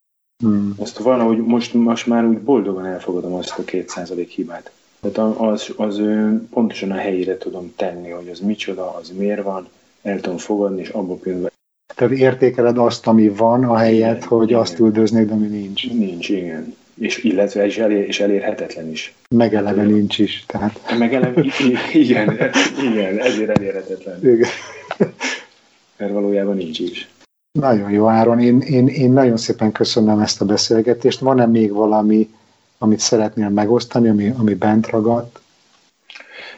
[0.45, 0.75] Hmm.
[0.77, 4.71] Azt valahogy most, most már úgy boldogan elfogadom azt a 2% hibát.
[5.01, 6.01] Tehát az, az
[6.51, 9.69] pontosan a helyére tudom tenni, hogy az micsoda, az miért van,
[10.03, 11.57] el tudom fogadni, és abban pillanatban
[11.99, 14.61] tehát értékeled azt, ami van, a helyet, hogy igen.
[14.61, 15.91] azt üldöznéd, ami nincs.
[15.91, 16.75] Nincs, igen.
[16.95, 19.15] és illetve és, elér, és elérhetetlen is.
[19.31, 20.45] Megeleve nincs is.
[20.47, 20.99] Tehát...
[20.99, 21.45] Megeleve,
[21.93, 22.39] igen,
[22.83, 24.19] igen, ezért elérhetetlen.
[24.23, 24.49] Igen.
[25.97, 27.09] Mert valójában nincs is.
[27.59, 28.41] Nagyon jó, Áron.
[28.41, 31.19] Én, én, én nagyon szépen köszönöm ezt a beszélgetést.
[31.19, 32.29] Van-e még valami,
[32.79, 35.41] amit szeretnél megosztani, ami, ami bent ragadt?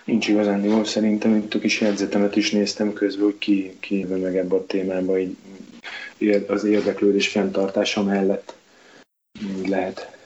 [0.05, 4.36] Nincs igazán jó, szerintem itt a kis jegyzetemet is néztem közben, hogy ki, ki meg
[4.36, 5.36] ebbe a témába, így
[6.48, 8.55] az érdeklődés fenntartása mellett
[9.66, 10.18] lehet.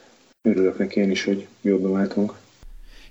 [0.42, 2.34] Örülök neki én is, hogy jobban váltunk.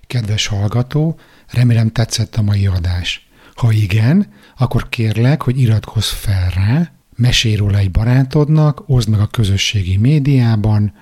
[0.06, 1.18] Kedves hallgató,
[1.52, 3.28] remélem tetszett a mai adás.
[3.54, 9.26] Ha igen, akkor kérlek, hogy iratkozz fel rá, mesélj róla egy barátodnak, oszd meg a
[9.26, 10.94] közösségi médiában,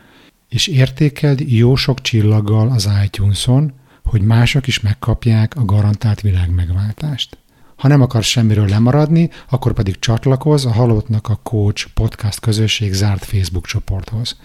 [0.49, 3.73] és értékeld jó sok csillaggal az iTunes-on,
[4.05, 7.39] hogy mások is megkapják a garantált világmegváltást.
[7.77, 13.25] Ha nem akarsz semmiről lemaradni, akkor pedig csatlakozz a Halottnak a Coach podcast közösség zárt
[13.25, 14.37] Facebook csoporthoz.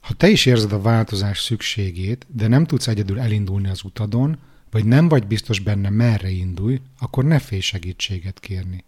[0.00, 4.38] Ha te is érzed a változás szükségét, de nem tudsz egyedül elindulni az utadon,
[4.70, 8.84] vagy nem vagy biztos benne merre indulj, akkor ne félj segítséget kérni.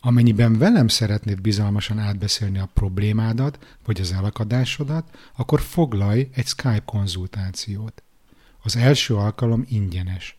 [0.00, 8.02] Amennyiben velem szeretnéd bizalmasan átbeszélni a problémádat, vagy az elakadásodat, akkor foglalj egy Skype konzultációt.
[8.68, 10.38] Az első alkalom ingyenes.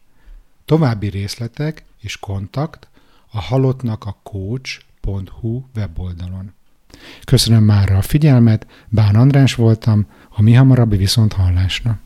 [0.66, 2.88] További részletek és kontakt
[3.32, 6.54] a halottnak a coach.hu weboldalon.
[7.26, 12.00] Köszönöm már a figyelmet, Bán András voltam, a mi hamarabbi viszont hallásra.